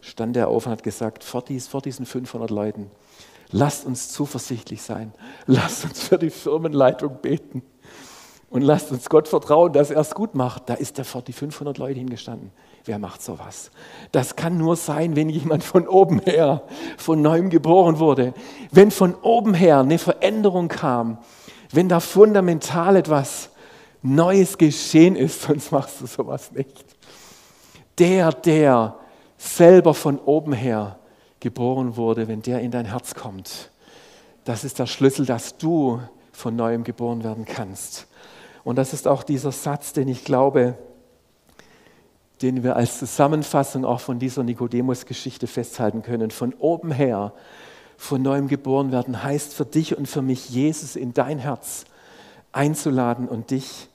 Stand 0.00 0.36
er 0.36 0.48
auf 0.48 0.66
und 0.66 0.72
hat 0.72 0.82
gesagt, 0.82 1.24
vor, 1.24 1.42
dies, 1.42 1.66
vor 1.66 1.82
diesen 1.82 2.06
500 2.06 2.50
Leuten, 2.50 2.90
lasst 3.50 3.86
uns 3.86 4.10
zuversichtlich 4.12 4.82
sein, 4.82 5.12
lasst 5.46 5.84
uns 5.84 6.02
für 6.02 6.18
die 6.18 6.30
Firmenleitung 6.30 7.18
beten 7.20 7.62
und 8.56 8.62
lasst 8.62 8.90
uns 8.90 9.08
Gott 9.10 9.28
vertrauen, 9.28 9.72
dass 9.72 9.90
er 9.90 10.00
es 10.00 10.14
gut 10.14 10.34
macht. 10.34 10.70
Da 10.70 10.74
ist 10.74 10.98
vor 11.04 11.20
die 11.20 11.34
500 11.34 11.76
Leute 11.76 11.98
hingestanden. 11.98 12.50
Wer 12.86 12.98
macht 12.98 13.20
sowas? 13.20 13.70
Das 14.12 14.34
kann 14.34 14.56
nur 14.56 14.76
sein, 14.76 15.14
wenn 15.14 15.28
jemand 15.28 15.62
von 15.62 15.86
oben 15.86 16.20
her 16.20 16.62
von 16.96 17.20
neuem 17.20 17.50
geboren 17.50 17.98
wurde. 17.98 18.32
Wenn 18.70 18.90
von 18.90 19.14
oben 19.16 19.52
her 19.52 19.80
eine 19.80 19.98
Veränderung 19.98 20.68
kam, 20.68 21.18
wenn 21.70 21.88
da 21.88 22.00
fundamental 22.00 22.96
etwas 22.96 23.50
Neues 24.00 24.56
geschehen 24.56 25.16
ist, 25.16 25.42
sonst 25.48 25.70
machst 25.70 26.00
du 26.00 26.06
sowas 26.06 26.52
nicht. 26.52 26.84
Der, 27.98 28.32
der 28.32 28.96
selber 29.36 29.92
von 29.92 30.18
oben 30.18 30.54
her 30.54 30.98
geboren 31.40 31.96
wurde, 31.96 32.26
wenn 32.26 32.40
der 32.40 32.60
in 32.60 32.70
dein 32.70 32.86
Herz 32.86 33.14
kommt, 33.14 33.70
das 34.44 34.64
ist 34.64 34.78
der 34.78 34.86
Schlüssel, 34.86 35.26
dass 35.26 35.58
du 35.58 36.00
von 36.32 36.54
neuem 36.54 36.84
geboren 36.84 37.24
werden 37.24 37.44
kannst. 37.44 38.06
Und 38.66 38.74
das 38.74 38.92
ist 38.92 39.06
auch 39.06 39.22
dieser 39.22 39.52
Satz, 39.52 39.92
den 39.92 40.08
ich 40.08 40.24
glaube, 40.24 40.76
den 42.42 42.64
wir 42.64 42.74
als 42.74 42.98
Zusammenfassung 42.98 43.84
auch 43.84 44.00
von 44.00 44.18
dieser 44.18 44.42
Nikodemus-Geschichte 44.42 45.46
festhalten 45.46 46.02
können. 46.02 46.32
Von 46.32 46.52
oben 46.54 46.90
her, 46.90 47.32
von 47.96 48.20
neuem 48.22 48.48
geboren 48.48 48.90
werden, 48.90 49.22
heißt 49.22 49.54
für 49.54 49.64
dich 49.64 49.96
und 49.96 50.08
für 50.08 50.20
mich, 50.20 50.50
Jesus 50.50 50.96
in 50.96 51.14
dein 51.14 51.38
Herz 51.38 51.84
einzuladen 52.50 53.28
und 53.28 53.52
dich 53.52 53.88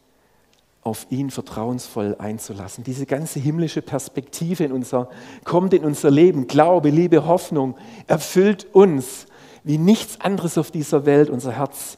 auf 0.84 1.06
ihn 1.10 1.32
vertrauensvoll 1.32 2.16
einzulassen. 2.18 2.86
Diese 2.86 3.06
ganze 3.06 3.42
himmlische 3.42 3.82
Perspektive 3.82 4.64
in 4.64 4.72
unser, 4.72 5.10
kommt 5.44 5.74
in 5.74 5.84
unser 5.84 6.12
Leben. 6.12 6.48
Glaube, 6.48 6.92
Liebe, 6.92 7.26
Hoffnung 7.26 7.76
erfüllt 8.08 8.68
uns, 8.72 9.26
wie 9.66 9.78
nichts 9.78 10.22
anderes 10.22 10.58
auf 10.58 10.72
dieser 10.72 11.06
Welt 11.06 11.30
unser 11.30 11.52
Herz 11.52 11.98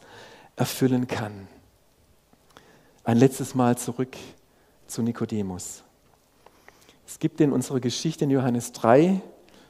erfüllen 0.56 1.08
kann. 1.08 1.53
Ein 3.06 3.18
letztes 3.18 3.54
Mal 3.54 3.78
zurück 3.78 4.16
zu 4.88 5.02
Nikodemus. 5.02 5.84
Es 7.06 7.20
gibt 7.20 7.42
in 7.42 7.52
unserer 7.52 7.82
Geschichte 7.82 8.24
in 8.24 8.30
Johannes 8.30 8.72
3 8.72 9.22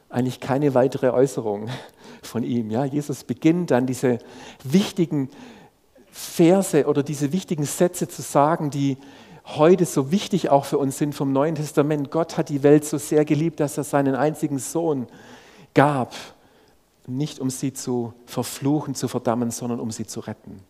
eigentlich 0.10 0.40
keine 0.40 0.76
weitere 0.76 1.10
Äußerung 1.10 1.68
von 2.22 2.44
ihm. 2.44 2.70
Ja, 2.70 2.86
Jesus 2.86 3.24
beginnt 3.24 3.72
dann 3.72 3.88
diese 3.88 4.20
wichtigen 4.64 5.32
Verse 6.12 6.86
oder 6.86 7.02
diese 7.02 7.34
wichtigen 7.34 7.66
Sätze 7.66 8.08
zu 8.08 8.22
sagen, 8.22 8.70
die 8.70 9.00
heute 9.46 9.86
so 9.86 10.12
wichtig 10.12 10.52
auch 10.52 10.66
für 10.66 10.78
uns 10.78 11.00
sind 11.00 11.16
vom 11.16 11.34
Neuen 11.34 11.56
Testament. 11.56 12.12
Gott 12.12 12.38
hat 12.38 12.50
die 12.50 12.62
Welt 12.62 12.86
so 12.86 13.00
sehr 13.00 13.26
geliebt, 13.26 13.60
dass 13.60 13.80
er 13.80 13.84
seinen 13.84 14.14
einzigen 14.14 14.60
Sohn 14.60 15.08
gab, 15.74 16.14
nicht 17.08 17.40
um 17.40 17.50
sie 17.50 17.74
zu 17.74 18.14
verfluchen, 18.28 18.94
zu 18.94 19.08
verdammen, 19.08 19.50
sondern 19.50 19.80
um 19.80 19.90
sie 19.90 20.06
zu 20.06 20.20
retten. 20.20 20.62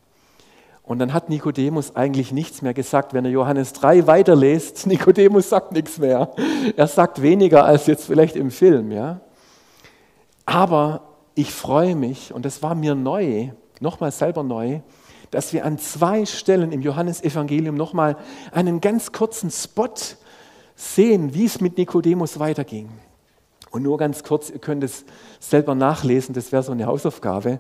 Und 0.84 1.00
dann 1.00 1.13
hat 1.13 1.30
Nikodemus 1.30 1.96
eigentlich 1.96 2.34
nichts 2.34 2.62
mehr 2.62 2.74
gesagt. 2.74 3.13
Wenn 3.13 3.24
er 3.24 3.32
Johannes 3.32 3.72
3 3.74 4.06
weiterlässt, 4.06 4.86
Nikodemus 4.88 5.50
sagt 5.50 5.72
nichts 5.72 5.98
mehr. 5.98 6.32
Er 6.76 6.88
sagt 6.88 7.22
weniger 7.22 7.65
als 7.65 7.88
jetzt 7.88 8.06
vielleicht 8.06 8.36
im 8.36 8.52
Film. 8.52 8.91
Ja? 8.91 9.22
Aber 10.46 11.02
ich 11.36 11.54
freue 11.54 11.96
mich, 11.96 12.34
und 12.34 12.46
das 12.46 12.62
war 12.62 12.76
mir 12.76 12.96
neu, 12.96 13.50
nochmal 13.80 14.12
selber 14.12 14.43
neu, 14.43 14.82
dass 15.32 15.54
wir 15.54 15.65
an 15.65 15.80
zwei 15.80 16.26
Stellen 16.26 16.72
im 16.72 16.82
Johannesevangelium 16.82 17.76
nochmal 17.76 18.17
einen 18.52 18.82
ganz 18.82 19.12
kurzen 19.12 19.50
Spot 19.50 19.89
sehen, 20.76 21.34
wie 21.34 21.46
es 21.46 21.60
mit 21.60 21.78
Nikodemus 21.78 22.39
weiterging. 22.39 22.89
Und 23.72 23.82
nur 23.82 23.98
ganz 23.98 24.24
kurz, 24.24 24.52
ihr 24.52 24.60
könnt 24.60 24.84
es 24.84 25.06
selber 25.39 25.74
nachlesen, 25.74 26.36
das 26.36 26.52
wäre 26.52 26.62
so 26.62 26.72
eine 26.72 26.86
Hausaufgabe. 26.86 27.60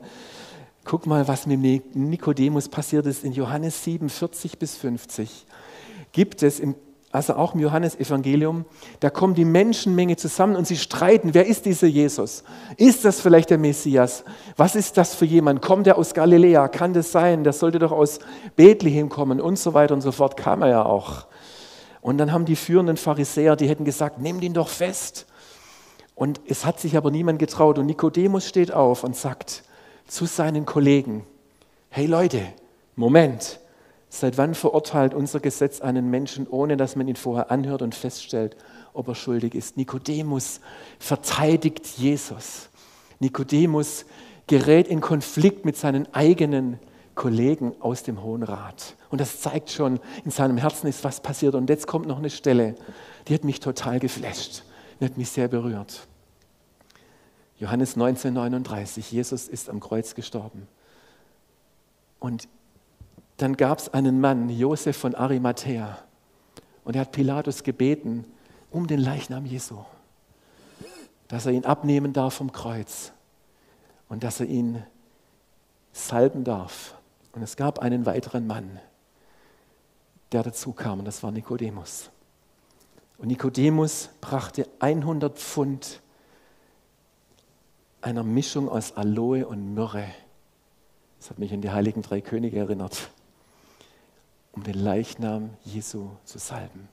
Guck 0.85 1.05
mal, 1.05 1.27
was 1.27 1.45
mit 1.47 1.95
Nikodemus 1.95 2.67
passiert 2.67 3.05
ist 3.05 3.23
in 3.23 3.31
Johannes 3.31 3.83
7, 3.83 4.09
40 4.09 4.59
bis 4.59 4.75
50. 4.75 5.45
Gibt 6.11 6.43
es 6.43 6.59
im 6.59 6.75
also 7.13 7.35
auch 7.35 7.53
im 7.53 7.59
Johannesevangelium, 7.59 8.65
da 8.99 9.11
kommt 9.11 9.37
die 9.37 9.45
Menschenmenge 9.45 10.17
zusammen 10.17 10.55
und 10.55 10.65
sie 10.65 10.77
streiten, 10.77 11.35
wer 11.35 11.45
ist 11.45 11.67
dieser 11.67 11.85
Jesus? 11.85 12.43
Ist 12.75 13.05
das 13.05 13.21
vielleicht 13.21 13.51
der 13.51 13.59
Messias? 13.59 14.23
Was 14.57 14.75
ist 14.75 14.97
das 14.97 15.13
für 15.13 15.25
jemand? 15.25 15.61
Kommt 15.61 15.85
er 15.85 15.99
aus 15.99 16.15
Galiläa? 16.15 16.67
Kann 16.69 16.91
das 16.93 17.11
sein? 17.11 17.43
Der 17.43 17.53
sollte 17.53 17.77
doch 17.77 17.91
aus 17.91 18.17
Bethlehem 18.55 19.09
kommen 19.09 19.39
und 19.39 19.59
so 19.59 19.75
weiter 19.75 19.93
und 19.93 20.01
so 20.01 20.11
fort. 20.11 20.37
Kam 20.37 20.63
er 20.63 20.69
ja 20.69 20.85
auch. 20.85 21.27
Und 22.01 22.17
dann 22.17 22.31
haben 22.31 22.45
die 22.45 22.55
führenden 22.55 22.97
Pharisäer, 22.97 23.55
die 23.55 23.69
hätten 23.69 23.85
gesagt, 23.85 24.19
nehmt 24.19 24.43
ihn 24.43 24.55
doch 24.55 24.67
fest. 24.67 25.27
Und 26.15 26.41
es 26.47 26.65
hat 26.65 26.79
sich 26.79 26.97
aber 26.97 27.11
niemand 27.11 27.37
getraut. 27.37 27.77
Und 27.77 27.85
Nikodemus 27.85 28.47
steht 28.47 28.73
auf 28.73 29.03
und 29.03 29.15
sagt 29.15 29.63
zu 30.07 30.25
seinen 30.25 30.65
Kollegen, 30.65 31.25
hey 31.89 32.05
Leute, 32.05 32.41
Moment, 32.95 33.59
Seit 34.15 34.37
wann 34.37 34.53
verurteilt 34.53 35.15
unser 35.15 35.39
Gesetz 35.39 35.81
einen 35.81 36.11
Menschen, 36.11 36.45
ohne 36.47 36.77
dass 36.77 36.95
man 36.95 37.07
ihn 37.07 37.15
vorher 37.15 37.49
anhört 37.49 37.81
und 37.81 37.95
feststellt, 37.95 38.55
ob 38.93 39.07
er 39.07 39.15
schuldig 39.15 39.55
ist? 39.55 39.75
Nikodemus 39.75 40.59
verteidigt 40.99 41.87
Jesus. 41.97 42.69
Nikodemus 43.19 44.05
gerät 44.45 44.87
in 44.87 45.01
Konflikt 45.01 45.65
mit 45.65 45.77
seinen 45.77 46.13
eigenen 46.13 46.77
Kollegen 47.15 47.73
aus 47.79 48.03
dem 48.03 48.21
Hohen 48.21 48.43
Rat. 48.43 48.95
Und 49.09 49.19
das 49.19 49.41
zeigt 49.41 49.71
schon, 49.71 49.99
in 50.23 50.29
seinem 50.29 50.57
Herzen 50.57 50.85
ist 50.85 51.03
was 51.03 51.19
passiert. 51.19 51.55
Und 51.55 51.67
jetzt 51.67 51.87
kommt 51.87 52.05
noch 52.05 52.19
eine 52.19 52.29
Stelle, 52.29 52.75
die 53.27 53.33
hat 53.33 53.43
mich 53.43 53.61
total 53.61 53.99
geflasht, 53.99 54.61
die 54.99 55.05
hat 55.05 55.17
mich 55.17 55.31
sehr 55.31 55.47
berührt. 55.47 56.07
Johannes 57.59 57.95
1939, 57.95 59.11
Jesus 59.11 59.47
ist 59.47 59.69
am 59.69 59.79
Kreuz 59.79 60.15
gestorben. 60.15 60.67
Und 62.19 62.47
dann 63.37 63.57
gab 63.57 63.79
es 63.79 63.93
einen 63.93 64.21
Mann, 64.21 64.49
Josef 64.49 64.97
von 64.97 65.15
Arimathea, 65.15 65.99
und 66.83 66.95
er 66.95 67.01
hat 67.01 67.11
Pilatus 67.11 67.63
gebeten 67.63 68.25
um 68.71 68.87
den 68.87 68.99
Leichnam 68.99 69.45
Jesu, 69.45 69.77
dass 71.27 71.45
er 71.45 71.53
ihn 71.53 71.65
abnehmen 71.65 72.11
darf 72.11 72.33
vom 72.33 72.51
Kreuz 72.51 73.13
und 74.09 74.23
dass 74.23 74.39
er 74.39 74.47
ihn 74.47 74.83
salben 75.93 76.43
darf. 76.43 76.95
Und 77.33 77.41
es 77.41 77.55
gab 77.55 77.79
einen 77.79 78.05
weiteren 78.05 78.47
Mann, 78.47 78.79
der 80.31 80.43
dazu 80.43 80.73
kam, 80.73 80.99
und 80.99 81.05
das 81.05 81.23
war 81.23 81.31
Nikodemus. 81.31 82.09
Und 83.17 83.27
Nikodemus 83.27 84.09
brachte 84.19 84.67
100 84.79 85.37
Pfund 85.37 86.01
einer 88.03 88.23
Mischung 88.23 88.69
aus 88.69 88.95
Aloe 88.95 89.45
und 89.45 89.73
Myrrhe. 89.73 90.07
Das 91.19 91.29
hat 91.29 91.39
mich 91.39 91.53
an 91.53 91.61
die 91.61 91.71
heiligen 91.71 92.01
drei 92.01 92.21
Könige 92.21 92.59
erinnert 92.59 93.09
um 94.53 94.63
den 94.63 94.75
Leichnam 94.75 95.49
Jesu 95.65 96.11
zu 96.23 96.37
salben. 96.37 96.87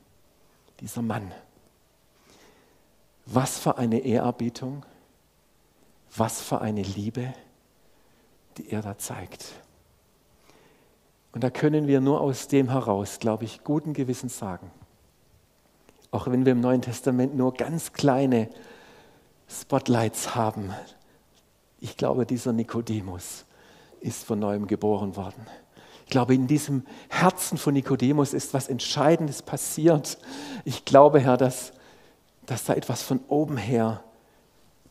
Dieser 0.80 1.02
Mann. 1.02 1.30
Was 3.26 3.58
für 3.58 3.78
eine 3.78 4.00
Ehrerbietung, 4.00 4.84
was 6.16 6.40
für 6.40 6.60
eine 6.60 6.82
Liebe, 6.82 7.32
die 8.56 8.70
er 8.70 8.82
da 8.82 8.98
zeigt. 8.98 9.44
Und 11.32 11.44
da 11.44 11.50
können 11.50 11.86
wir 11.86 12.00
nur 12.00 12.20
aus 12.20 12.48
dem 12.48 12.70
heraus, 12.70 13.18
glaube 13.20 13.44
ich, 13.44 13.62
guten 13.62 13.92
Gewissens 13.92 14.38
sagen, 14.38 14.70
auch 16.10 16.26
wenn 16.26 16.44
wir 16.44 16.52
im 16.52 16.60
Neuen 16.60 16.82
Testament 16.82 17.36
nur 17.36 17.54
ganz 17.54 17.92
kleine 17.92 18.48
Spotlights 19.48 20.34
haben, 20.34 20.74
ich 21.80 21.96
glaube, 21.96 22.26
dieser 22.26 22.52
Nikodemus 22.52 23.44
ist 24.00 24.24
von 24.24 24.38
neuem 24.38 24.66
geboren 24.66 25.16
worden. 25.16 25.46
Ich 26.04 26.10
glaube, 26.10 26.34
in 26.34 26.46
diesem 26.46 26.84
Herzen 27.08 27.56
von 27.56 27.74
Nikodemus 27.74 28.34
ist 28.34 28.52
was 28.52 28.68
Entscheidendes 28.68 29.42
passiert. 29.42 30.18
Ich 30.64 30.84
glaube, 30.84 31.20
Herr, 31.20 31.36
dass, 31.36 31.72
dass 32.46 32.64
da 32.64 32.74
etwas 32.74 33.02
von 33.02 33.20
oben 33.28 33.56
her 33.56 34.02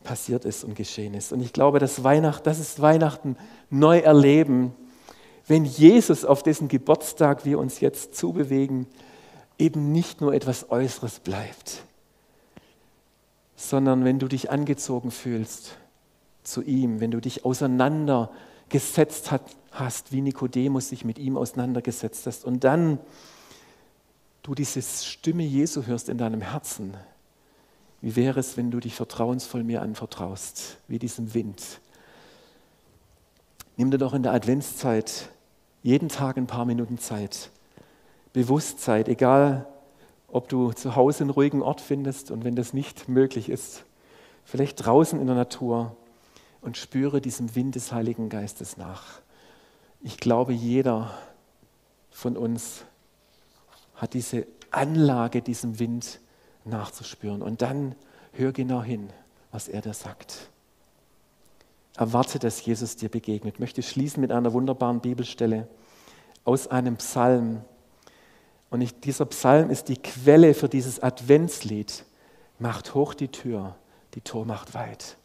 passiert 0.02 0.44
ist 0.44 0.64
und 0.64 0.74
geschehen 0.74 1.14
ist. 1.14 1.32
Und 1.32 1.40
ich 1.40 1.52
glaube, 1.52 1.78
dass 1.78 2.02
Weihnachten, 2.04 2.44
das 2.44 2.58
ist 2.58 2.80
Weihnachten 2.80 3.36
neu 3.68 3.98
erleben, 3.98 4.74
wenn 5.46 5.64
Jesus 5.64 6.24
auf 6.24 6.42
dessen 6.42 6.68
Geburtstag 6.68 7.44
wir 7.44 7.58
uns 7.58 7.80
jetzt 7.80 8.14
zubewegen, 8.14 8.86
eben 9.58 9.92
nicht 9.92 10.20
nur 10.20 10.32
etwas 10.32 10.70
Äußeres 10.70 11.20
bleibt, 11.20 11.82
sondern 13.56 14.04
wenn 14.04 14.18
du 14.18 14.26
dich 14.26 14.50
angezogen 14.50 15.10
fühlst 15.10 15.76
zu 16.42 16.62
ihm, 16.62 17.00
wenn 17.00 17.10
du 17.10 17.20
dich 17.20 17.44
auseinandergesetzt 17.44 19.30
hast 19.30 19.56
hast, 19.72 20.12
wie 20.12 20.20
Nikodemus 20.20 20.88
sich 20.88 21.04
mit 21.04 21.18
ihm 21.18 21.36
auseinandergesetzt 21.36 22.26
hast 22.26 22.44
und 22.44 22.64
dann 22.64 22.98
du 24.42 24.54
diese 24.54 24.82
Stimme 24.82 25.42
Jesu 25.42 25.84
hörst 25.84 26.08
in 26.08 26.18
deinem 26.18 26.40
Herzen, 26.40 26.94
wie 28.00 28.16
wäre 28.16 28.40
es, 28.40 28.56
wenn 28.56 28.70
du 28.70 28.80
dich 28.80 28.94
vertrauensvoll 28.94 29.62
mir 29.62 29.82
anvertraust, 29.82 30.78
wie 30.88 30.98
diesem 30.98 31.34
Wind? 31.34 31.80
Nimm 33.76 33.90
dir 33.90 33.98
doch 33.98 34.14
in 34.14 34.22
der 34.22 34.32
Adventszeit 34.32 35.28
jeden 35.82 36.08
Tag 36.08 36.36
ein 36.36 36.46
paar 36.46 36.64
Minuten 36.64 36.98
Zeit, 36.98 37.50
Bewusstsein, 38.32 39.06
egal 39.06 39.66
ob 40.28 40.48
du 40.48 40.72
zu 40.72 40.94
Hause 40.94 41.24
einen 41.24 41.30
ruhigen 41.30 41.62
Ort 41.62 41.80
findest 41.80 42.30
und 42.30 42.44
wenn 42.44 42.54
das 42.54 42.72
nicht 42.72 43.08
möglich 43.08 43.48
ist, 43.48 43.84
vielleicht 44.44 44.84
draußen 44.84 45.20
in 45.20 45.26
der 45.26 45.36
Natur 45.36 45.96
und 46.60 46.76
spüre 46.76 47.20
diesem 47.20 47.54
Wind 47.54 47.74
des 47.74 47.92
Heiligen 47.92 48.28
Geistes 48.28 48.76
nach. 48.76 49.20
Ich 50.00 50.18
glaube, 50.18 50.52
jeder 50.52 51.10
von 52.10 52.36
uns 52.36 52.84
hat 53.94 54.14
diese 54.14 54.46
Anlage, 54.70 55.42
diesem 55.42 55.78
Wind 55.78 56.20
nachzuspüren. 56.64 57.42
Und 57.42 57.62
dann 57.62 57.94
hör 58.32 58.52
genau 58.52 58.82
hin, 58.82 59.10
was 59.50 59.68
er 59.68 59.82
da 59.82 59.92
sagt. 59.92 60.50
Erwarte, 61.96 62.38
dass 62.38 62.64
Jesus 62.64 62.96
dir 62.96 63.08
begegnet. 63.08 63.54
Ich 63.54 63.60
möchte 63.60 63.82
schließen 63.82 64.20
mit 64.20 64.32
einer 64.32 64.52
wunderbaren 64.52 65.00
Bibelstelle 65.00 65.68
aus 66.44 66.68
einem 66.68 66.96
Psalm. 66.96 67.62
Und 68.70 68.80
ich, 68.80 68.98
dieser 69.00 69.26
Psalm 69.26 69.70
ist 69.70 69.88
die 69.88 69.96
Quelle 69.96 70.54
für 70.54 70.68
dieses 70.68 71.02
Adventslied. 71.02 72.04
Macht 72.58 72.94
hoch 72.94 73.14
die 73.14 73.28
Tür, 73.28 73.74
die 74.14 74.20
Tor 74.20 74.46
macht 74.46 74.74
weit. 74.74 75.16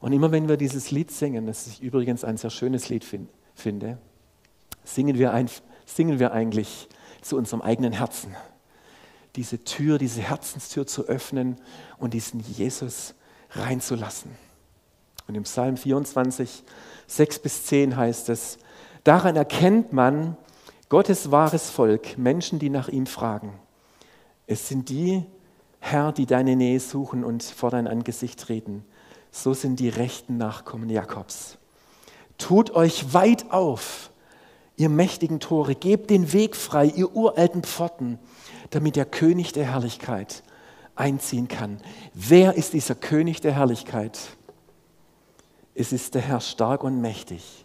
Und 0.00 0.12
immer 0.12 0.30
wenn 0.30 0.48
wir 0.48 0.56
dieses 0.56 0.90
Lied 0.90 1.10
singen, 1.10 1.46
das 1.46 1.66
ich 1.66 1.82
übrigens 1.82 2.24
ein 2.24 2.36
sehr 2.36 2.50
schönes 2.50 2.88
Lied 2.88 3.04
find, 3.04 3.28
finde, 3.54 3.98
singen 4.84 5.18
wir, 5.18 5.32
ein, 5.32 5.50
singen 5.86 6.18
wir 6.18 6.32
eigentlich 6.32 6.88
zu 7.20 7.36
unserem 7.36 7.62
eigenen 7.62 7.92
Herzen. 7.92 8.34
Diese 9.36 9.62
Tür, 9.64 9.98
diese 9.98 10.20
Herzenstür 10.20 10.86
zu 10.86 11.06
öffnen 11.06 11.56
und 11.98 12.14
diesen 12.14 12.40
Jesus 12.40 13.14
reinzulassen. 13.50 14.30
Und 15.26 15.34
im 15.34 15.42
Psalm 15.42 15.76
24, 15.76 16.64
6 17.06 17.38
bis 17.40 17.66
10 17.66 17.96
heißt 17.96 18.28
es, 18.30 18.58
daran 19.04 19.36
erkennt 19.36 19.92
man 19.92 20.36
Gottes 20.88 21.30
wahres 21.30 21.68
Volk, 21.68 22.16
Menschen, 22.16 22.58
die 22.58 22.70
nach 22.70 22.88
ihm 22.88 23.06
fragen. 23.06 23.52
Es 24.46 24.68
sind 24.68 24.88
die, 24.88 25.24
Herr, 25.80 26.12
die 26.12 26.24
deine 26.24 26.56
Nähe 26.56 26.80
suchen 26.80 27.24
und 27.24 27.42
vor 27.42 27.70
dein 27.70 27.86
Angesicht 27.86 28.40
treten. 28.40 28.84
So 29.30 29.54
sind 29.54 29.80
die 29.80 29.88
rechten 29.88 30.36
Nachkommen 30.36 30.88
Jakobs. 30.88 31.58
Tut 32.38 32.70
euch 32.70 33.12
weit 33.12 33.50
auf, 33.50 34.10
ihr 34.76 34.88
mächtigen 34.88 35.40
Tore, 35.40 35.74
gebt 35.74 36.10
den 36.10 36.32
Weg 36.32 36.56
frei, 36.56 36.86
ihr 36.86 37.14
uralten 37.14 37.62
Pforten, 37.62 38.18
damit 38.70 38.96
der 38.96 39.04
König 39.04 39.52
der 39.52 39.66
Herrlichkeit 39.72 40.42
einziehen 40.94 41.48
kann. 41.48 41.78
Wer 42.14 42.54
ist 42.54 42.72
dieser 42.72 42.94
König 42.94 43.40
der 43.40 43.52
Herrlichkeit? 43.52 44.18
Es 45.74 45.92
ist 45.92 46.14
der 46.14 46.22
Herr 46.22 46.40
stark 46.40 46.82
und 46.82 47.00
mächtig, 47.00 47.64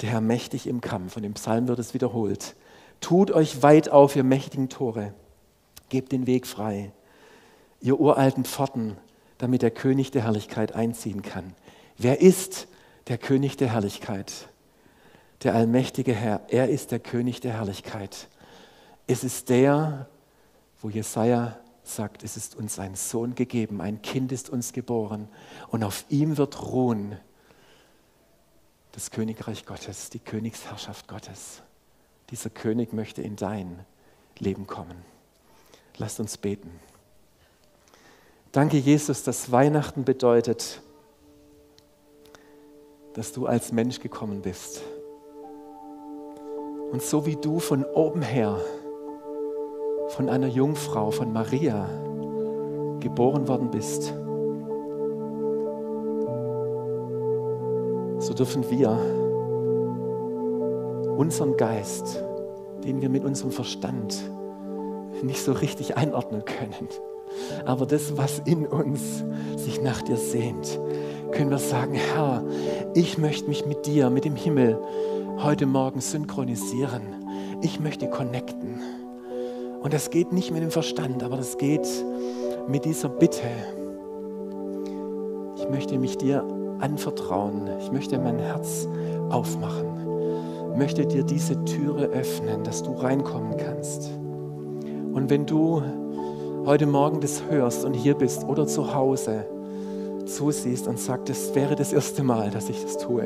der 0.00 0.10
Herr 0.10 0.20
mächtig 0.20 0.66
im 0.66 0.80
Kampf. 0.80 1.16
Und 1.16 1.24
im 1.24 1.34
Psalm 1.34 1.68
wird 1.68 1.78
es 1.78 1.94
wiederholt. 1.94 2.56
Tut 3.00 3.30
euch 3.30 3.62
weit 3.62 3.88
auf, 3.88 4.16
ihr 4.16 4.24
mächtigen 4.24 4.68
Tore, 4.68 5.14
gebt 5.88 6.12
den 6.12 6.26
Weg 6.26 6.46
frei, 6.46 6.92
ihr 7.80 7.98
uralten 7.98 8.44
Pforten, 8.44 8.96
damit 9.42 9.62
der 9.62 9.72
König 9.72 10.12
der 10.12 10.22
Herrlichkeit 10.22 10.72
einziehen 10.72 11.22
kann. 11.22 11.52
Wer 11.98 12.20
ist 12.20 12.68
der 13.08 13.18
König 13.18 13.56
der 13.56 13.72
Herrlichkeit? 13.72 14.48
der 15.42 15.54
allmächtige 15.54 16.14
Herr. 16.14 16.40
Er 16.48 16.68
ist 16.68 16.90
der 16.92 17.00
König 17.00 17.40
der 17.40 17.54
Herrlichkeit. 17.54 18.28
Es 19.06 19.24
ist 19.24 19.48
der, 19.48 20.08
wo 20.80 20.88
Jesaja 20.88 21.58
sagt, 21.84 22.22
es 22.22 22.36
ist 22.36 22.54
uns 22.54 22.78
ein 22.78 22.94
Sohn 22.94 23.34
gegeben, 23.34 23.80
ein 23.80 24.02
Kind 24.02 24.30
ist 24.30 24.50
uns 24.50 24.72
geboren 24.72 25.28
und 25.68 25.82
auf 25.82 26.04
ihm 26.08 26.36
wird 26.36 26.62
ruhen 26.62 27.18
das 28.92 29.10
Königreich 29.10 29.64
Gottes, 29.66 30.10
die 30.10 30.20
Königsherrschaft 30.20 31.08
Gottes. 31.08 31.62
Dieser 32.30 32.50
König 32.50 32.92
möchte 32.92 33.22
in 33.22 33.36
dein 33.36 33.84
Leben 34.38 34.66
kommen. 34.66 35.02
Lasst 35.96 36.20
uns 36.20 36.38
beten. 36.38 36.70
Danke, 38.52 38.76
Jesus, 38.76 39.22
dass 39.22 39.50
Weihnachten 39.50 40.04
bedeutet, 40.04 40.82
dass 43.14 43.32
du 43.32 43.46
als 43.46 43.72
Mensch 43.72 43.98
gekommen 43.98 44.42
bist. 44.42 44.82
Und 46.90 47.00
so 47.00 47.24
wie 47.24 47.36
du 47.36 47.60
von 47.60 47.82
oben 47.82 48.20
her 48.20 48.60
von 50.08 50.28
einer 50.28 50.48
Jungfrau, 50.48 51.10
von 51.10 51.32
Maria, 51.32 51.88
geboren 53.00 53.48
worden 53.48 53.70
bist, 53.70 54.12
so 58.18 58.34
dürfen 58.34 58.68
wir 58.68 58.90
unseren 61.16 61.56
Geist, 61.56 62.22
den 62.84 63.00
wir 63.00 63.08
mit 63.08 63.24
unserem 63.24 63.50
Verstand 63.50 64.20
nicht 65.22 65.42
so 65.42 65.52
richtig 65.52 65.96
einordnen 65.96 66.44
können, 66.44 66.88
aber 67.64 67.86
das, 67.86 68.16
was 68.16 68.40
in 68.44 68.66
uns 68.66 69.24
sich 69.56 69.80
nach 69.82 70.02
dir 70.02 70.16
sehnt, 70.16 70.78
können 71.32 71.50
wir 71.50 71.58
sagen, 71.58 71.94
Herr, 71.94 72.44
ich 72.94 73.18
möchte 73.18 73.48
mich 73.48 73.64
mit 73.66 73.86
dir, 73.86 74.10
mit 74.10 74.24
dem 74.24 74.36
Himmel 74.36 74.78
heute 75.38 75.66
Morgen 75.66 76.00
synchronisieren. 76.00 77.02
Ich 77.62 77.80
möchte 77.80 78.08
connecten. 78.08 78.80
Und 79.80 79.92
das 79.92 80.10
geht 80.10 80.32
nicht 80.32 80.52
mit 80.52 80.62
dem 80.62 80.70
Verstand, 80.70 81.22
aber 81.22 81.36
das 81.36 81.58
geht 81.58 81.86
mit 82.68 82.84
dieser 82.84 83.08
Bitte. 83.08 83.42
Ich 85.56 85.68
möchte 85.68 85.98
mich 85.98 86.18
dir 86.18 86.44
anvertrauen. 86.80 87.68
Ich 87.80 87.90
möchte 87.90 88.18
mein 88.18 88.38
Herz 88.38 88.86
aufmachen. 89.30 89.86
Ich 90.72 90.78
möchte 90.78 91.06
dir 91.06 91.22
diese 91.22 91.64
Türe 91.64 92.06
öffnen, 92.06 92.64
dass 92.64 92.82
du 92.82 92.92
reinkommen 92.92 93.56
kannst. 93.56 94.10
Und 95.12 95.28
wenn 95.30 95.46
du 95.46 95.82
heute 96.64 96.86
Morgen 96.86 97.20
das 97.20 97.42
hörst 97.50 97.84
und 97.84 97.94
hier 97.94 98.14
bist 98.14 98.44
oder 98.44 98.66
zu 98.66 98.94
Hause, 98.94 99.44
zusiehst 100.26 100.86
und 100.86 100.98
sagst, 100.98 101.28
es 101.28 101.54
wäre 101.54 101.74
das 101.74 101.92
erste 101.92 102.22
Mal, 102.22 102.50
dass 102.50 102.68
ich 102.68 102.80
das 102.82 102.98
tue. 102.98 103.24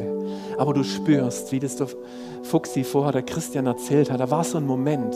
Aber 0.56 0.72
du 0.72 0.82
spürst, 0.82 1.52
wie 1.52 1.60
das 1.60 1.76
der 1.76 1.88
Fuchsi 2.42 2.82
vorher 2.82 3.12
der 3.12 3.22
Christian 3.22 3.66
erzählt 3.66 4.10
hat, 4.10 4.20
da 4.20 4.30
war 4.30 4.42
so 4.42 4.58
ein 4.58 4.66
Moment. 4.66 5.14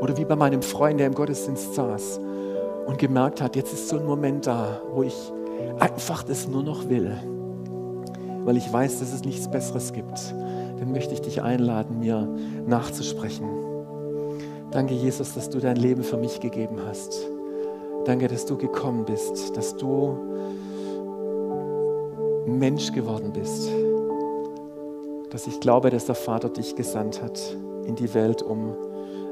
Oder 0.00 0.16
wie 0.16 0.24
bei 0.24 0.36
meinem 0.36 0.62
Freund, 0.62 0.98
der 0.98 1.06
im 1.06 1.14
Gottesdienst 1.14 1.74
saß 1.74 2.20
und 2.86 2.98
gemerkt 2.98 3.42
hat, 3.42 3.56
jetzt 3.56 3.74
ist 3.74 3.88
so 3.88 3.98
ein 3.98 4.06
Moment 4.06 4.46
da, 4.46 4.80
wo 4.92 5.02
ich 5.02 5.32
einfach 5.78 6.22
das 6.22 6.48
nur 6.48 6.62
noch 6.62 6.88
will, 6.88 7.12
weil 8.44 8.56
ich 8.56 8.72
weiß, 8.72 9.00
dass 9.00 9.12
es 9.12 9.24
nichts 9.24 9.50
Besseres 9.50 9.92
gibt. 9.92 10.34
Dann 10.78 10.92
möchte 10.92 11.12
ich 11.12 11.20
dich 11.20 11.42
einladen, 11.42 11.98
mir 12.00 12.28
nachzusprechen. 12.66 13.65
Danke, 14.76 14.92
Jesus, 14.92 15.32
dass 15.32 15.48
du 15.48 15.58
dein 15.58 15.76
Leben 15.76 16.04
für 16.04 16.18
mich 16.18 16.38
gegeben 16.38 16.82
hast. 16.86 17.26
Danke, 18.04 18.28
dass 18.28 18.44
du 18.44 18.58
gekommen 18.58 19.06
bist, 19.06 19.56
dass 19.56 19.74
du 19.74 20.18
Mensch 22.44 22.92
geworden 22.92 23.32
bist. 23.32 23.70
Dass 25.30 25.46
ich 25.46 25.60
glaube, 25.60 25.88
dass 25.88 26.04
der 26.04 26.14
Vater 26.14 26.50
dich 26.50 26.76
gesandt 26.76 27.22
hat 27.22 27.40
in 27.86 27.96
die 27.96 28.12
Welt, 28.12 28.42
um 28.42 28.74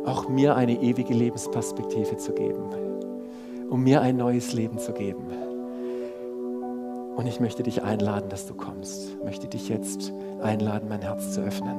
auch 0.07 0.30
mir 0.30 0.57
eine 0.57 0.80
ewige 0.80 1.12
Lebensperspektive 1.12 2.16
zu 2.16 2.33
geben, 2.33 2.70
um 3.68 3.85
mir 3.85 4.00
ein 4.00 4.16
neues 4.16 4.54
Leben 4.54 4.78
zu 4.78 4.94
geben. 4.94 5.26
Und 7.16 7.26
ich 7.26 7.38
möchte 7.38 7.62
dich 7.62 7.83
einladen, 7.83 8.30
dass 8.30 8.46
du 8.46 8.54
kommst. 8.54 9.11
Ich 9.11 9.22
möchte 9.22 9.46
dich 9.46 9.68
jetzt 9.68 10.11
einladen, 10.40 10.88
mein 10.88 11.02
Herz 11.02 11.35
zu 11.35 11.42
öffnen. 11.42 11.76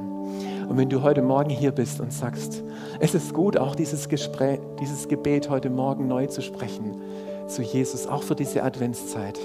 Und 0.68 0.76
wenn 0.76 0.88
du 0.88 1.02
heute 1.02 1.22
Morgen 1.22 1.50
hier 1.50 1.72
bist 1.72 2.00
und 2.00 2.12
sagst, 2.12 2.64
es 2.98 3.14
ist 3.14 3.32
gut, 3.32 3.56
auch 3.56 3.74
dieses, 3.74 4.08
Gespräch, 4.08 4.58
dieses 4.80 5.08
Gebet 5.08 5.48
heute 5.48 5.70
Morgen 5.70 6.08
neu 6.08 6.26
zu 6.26 6.42
sprechen 6.42 7.00
zu 7.46 7.62
Jesus, 7.62 8.06
auch 8.06 8.22
für 8.22 8.34
diese 8.34 8.62
Adventszeit, 8.62 9.38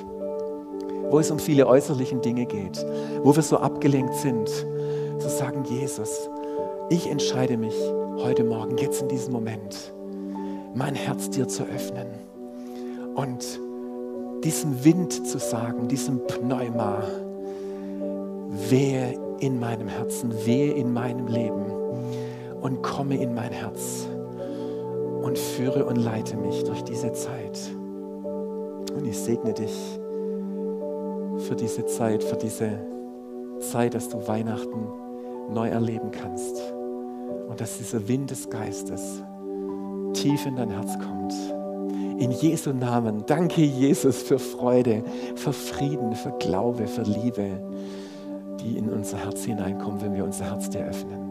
wo 1.10 1.20
es 1.20 1.30
um 1.30 1.40
viele 1.40 1.68
äußerliche 1.68 2.16
Dinge 2.16 2.46
geht, 2.46 2.84
wo 3.24 3.36
wir 3.36 3.44
so 3.44 3.58
abgelenkt 3.58 4.16
sind, 4.16 4.50
zu 5.20 5.30
sagen, 5.30 5.64
Jesus, 5.66 6.30
ich 6.90 7.10
entscheide 7.10 7.58
mich 7.58 7.76
heute 8.18 8.44
Morgen, 8.44 8.78
jetzt 8.78 9.02
in 9.02 9.10
diesem 9.10 9.34
Moment, 9.34 9.94
mein 10.74 10.96
Herz 10.96 11.30
dir 11.30 11.48
zu 11.48 11.64
öffnen 11.64 12.08
und 13.16 13.60
diesem 14.44 14.84
Wind 14.84 15.28
zu 15.28 15.38
sagen, 15.38 15.88
diesem 15.88 16.26
Pneuma, 16.26 17.04
wehe 18.70 19.14
in 19.42 19.60
meinem 19.60 19.88
Herzen, 19.88 20.34
wehe 20.46 20.74
in 20.74 20.94
meinem 20.94 21.28
Leben 21.28 21.66
und 22.62 22.82
komme 22.84 23.22
in 23.22 23.34
mein 23.34 23.52
Herz 23.52 24.08
und 25.24 25.38
führe 25.38 25.86
und 25.86 25.98
leite 25.98 26.38
mich 26.38 26.64
durch 26.64 26.84
diese 26.84 27.12
Zeit. 27.12 27.60
Und 28.96 29.06
ich 29.06 29.18
segne 29.18 29.54
dich 29.54 30.00
für 31.48 31.56
diese 31.56 31.86
Zeit, 31.88 32.24
für 32.24 32.36
diese 32.36 32.80
Zeit, 33.60 33.96
dass 33.96 34.10
du 34.10 34.28
Weihnachten 34.28 34.88
neu 35.52 35.70
erleben 35.70 36.12
kannst 36.12 36.62
und 37.50 37.60
dass 37.60 37.78
dieser 37.78 38.08
Wind 38.08 38.30
des 38.30 38.50
Geistes 38.50 39.24
tief 40.14 40.46
in 40.46 40.56
dein 40.56 40.70
Herz 40.70 40.98
kommt. 41.00 41.34
In 42.20 42.32
Jesu 42.32 42.72
Namen, 42.74 43.24
danke 43.26 43.64
Jesus 43.64 44.22
für 44.22 44.38
Freude, 44.38 45.04
für 45.36 45.54
Frieden, 45.54 46.14
für 46.14 46.32
Glaube, 46.40 46.86
für 46.86 47.02
Liebe, 47.02 47.60
die 48.62 48.78
in 48.78 48.90
unser 48.90 49.18
Herz 49.18 49.44
hineinkommen, 49.44 50.02
wenn 50.02 50.14
wir 50.14 50.24
unser 50.24 50.46
Herz 50.46 50.70
dir 50.70 50.86
öffnen. 50.86 51.31